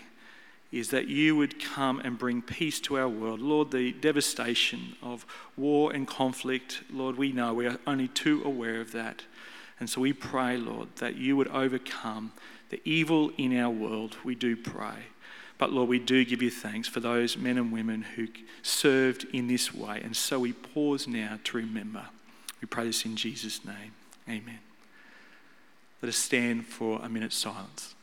is 0.72 0.90
that 0.90 1.08
you 1.08 1.36
would 1.36 1.62
come 1.62 2.00
and 2.00 2.18
bring 2.18 2.42
peace 2.42 2.80
to 2.80 2.98
our 2.98 3.08
world. 3.08 3.40
Lord, 3.40 3.70
the 3.70 3.92
devastation 3.92 4.96
of 5.02 5.26
war 5.56 5.92
and 5.92 6.06
conflict, 6.06 6.82
Lord, 6.92 7.16
we 7.16 7.32
know 7.32 7.54
we 7.54 7.66
are 7.66 7.78
only 7.86 8.08
too 8.08 8.42
aware 8.44 8.80
of 8.80 8.92
that. 8.92 9.22
And 9.80 9.90
so 9.90 10.00
we 10.00 10.12
pray, 10.12 10.56
Lord, 10.56 10.88
that 10.96 11.16
you 11.16 11.36
would 11.36 11.48
overcome 11.48 12.32
the 12.68 12.80
evil 12.84 13.32
in 13.36 13.56
our 13.56 13.70
world. 13.70 14.16
We 14.24 14.34
do 14.34 14.56
pray. 14.56 15.06
But 15.60 15.72
Lord, 15.74 15.90
we 15.90 15.98
do 15.98 16.24
give 16.24 16.40
you 16.40 16.50
thanks 16.50 16.88
for 16.88 17.00
those 17.00 17.36
men 17.36 17.58
and 17.58 17.70
women 17.70 18.00
who 18.16 18.28
served 18.62 19.26
in 19.30 19.46
this 19.46 19.74
way. 19.74 20.00
And 20.02 20.16
so 20.16 20.40
we 20.40 20.54
pause 20.54 21.06
now 21.06 21.38
to 21.44 21.56
remember. 21.58 22.06
We 22.62 22.66
pray 22.66 22.86
this 22.86 23.04
in 23.04 23.14
Jesus' 23.14 23.62
name. 23.62 23.92
Amen. 24.26 24.60
Let 26.00 26.08
us 26.08 26.16
stand 26.16 26.64
for 26.66 26.98
a 27.02 27.10
minute's 27.10 27.36
silence. 27.36 27.94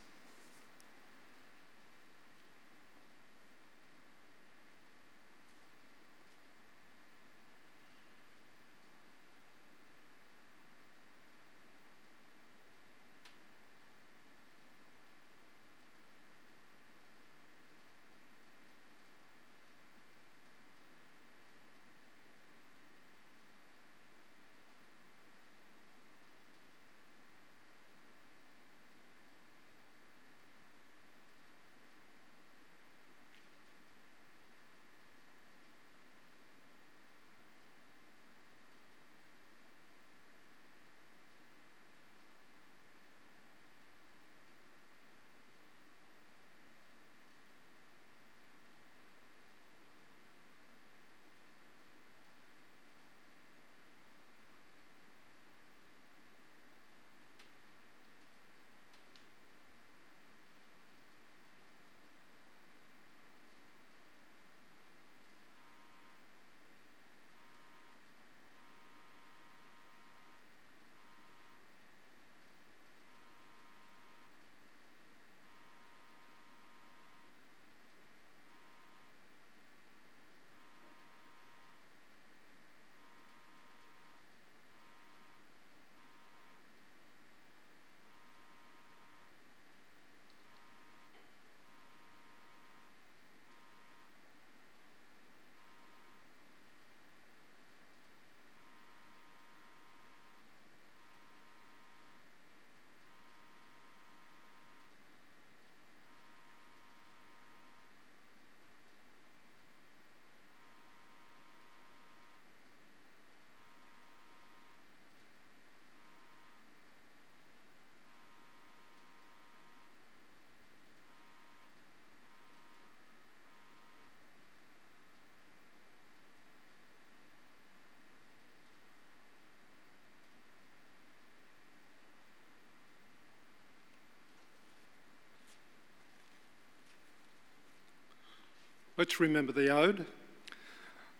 Let's 138.98 139.20
remember 139.20 139.52
the 139.52 139.70
ode. 139.70 140.08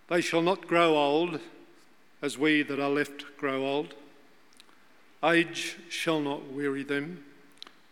They 0.08 0.22
shall 0.22 0.42
not 0.42 0.68
grow 0.68 0.98
old 0.98 1.40
as 2.24 2.36
we 2.36 2.64
that 2.64 2.80
are 2.80 2.90
left 2.90 3.26
grow 3.38 3.68
old. 3.68 3.94
Age 5.24 5.78
shall 5.88 6.20
not 6.20 6.52
weary 6.52 6.82
them, 6.82 7.24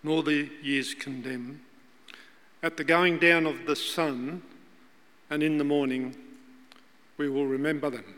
nor 0.01 0.23
the 0.23 0.49
years 0.63 0.95
condemn. 0.95 1.61
At 2.63 2.77
the 2.77 2.83
going 2.83 3.19
down 3.19 3.45
of 3.45 3.67
the 3.67 3.75
sun 3.75 4.41
and 5.29 5.43
in 5.43 5.59
the 5.59 5.63
morning, 5.63 6.15
we 7.17 7.29
will 7.29 7.45
remember 7.45 7.91
them, 7.91 8.15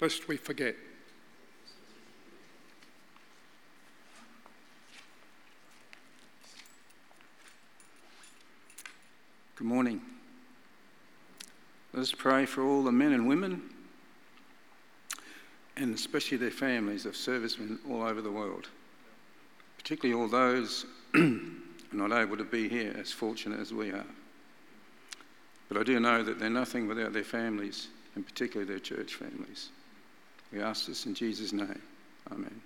lest 0.00 0.26
we 0.26 0.36
forget. 0.36 0.74
Good 9.54 9.68
morning. 9.68 10.13
Let 11.94 12.02
us 12.02 12.12
pray 12.12 12.44
for 12.44 12.64
all 12.64 12.82
the 12.82 12.90
men 12.90 13.12
and 13.12 13.28
women, 13.28 13.62
and 15.76 15.94
especially 15.94 16.36
their 16.36 16.50
families 16.50 17.06
of 17.06 17.14
servicemen 17.14 17.78
all 17.88 18.02
over 18.02 18.20
the 18.20 18.32
world, 18.32 18.66
particularly 19.78 20.20
all 20.20 20.26
those 20.26 20.86
not 21.92 22.10
able 22.10 22.36
to 22.36 22.42
be 22.42 22.68
here 22.68 22.92
as 22.98 23.12
fortunate 23.12 23.60
as 23.60 23.72
we 23.72 23.92
are. 23.92 24.06
But 25.68 25.78
I 25.78 25.84
do 25.84 26.00
know 26.00 26.24
that 26.24 26.40
they're 26.40 26.50
nothing 26.50 26.88
without 26.88 27.12
their 27.12 27.22
families, 27.22 27.86
and 28.16 28.26
particularly 28.26 28.68
their 28.68 28.80
church 28.80 29.14
families. 29.14 29.68
We 30.52 30.60
ask 30.60 30.86
this 30.86 31.06
in 31.06 31.14
Jesus' 31.14 31.52
name. 31.52 31.80
Amen. 32.32 32.60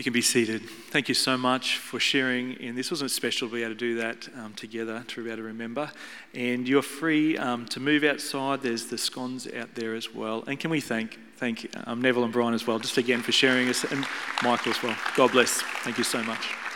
You 0.00 0.04
can 0.04 0.14
be 0.14 0.22
seated. 0.22 0.62
Thank 0.88 1.10
you 1.10 1.14
so 1.14 1.36
much 1.36 1.76
for 1.76 2.00
sharing. 2.00 2.56
And 2.62 2.74
this 2.74 2.90
wasn't 2.90 3.10
special 3.10 3.48
to 3.48 3.54
be 3.54 3.62
able 3.62 3.74
to 3.74 3.78
do 3.78 3.96
that 3.96 4.30
um, 4.34 4.54
together, 4.54 5.04
to 5.08 5.22
be 5.22 5.28
able 5.28 5.36
to 5.36 5.42
remember. 5.42 5.90
And 6.32 6.66
you're 6.66 6.80
free 6.80 7.36
um, 7.36 7.66
to 7.66 7.80
move 7.80 8.02
outside. 8.02 8.62
There's 8.62 8.86
the 8.86 8.96
scones 8.96 9.46
out 9.46 9.74
there 9.74 9.94
as 9.94 10.14
well. 10.14 10.42
And 10.46 10.58
can 10.58 10.70
we 10.70 10.80
thank 10.80 11.18
thank 11.36 11.70
um, 11.86 12.00
Neville 12.00 12.24
and 12.24 12.32
Brian 12.32 12.54
as 12.54 12.66
well, 12.66 12.78
just 12.78 12.96
again 12.96 13.20
for 13.20 13.32
sharing 13.32 13.68
us, 13.68 13.84
and 13.84 14.06
Michael 14.42 14.72
as 14.72 14.82
well. 14.82 14.96
God 15.16 15.32
bless. 15.32 15.60
Thank 15.82 15.98
you 15.98 16.04
so 16.04 16.22
much. 16.22 16.69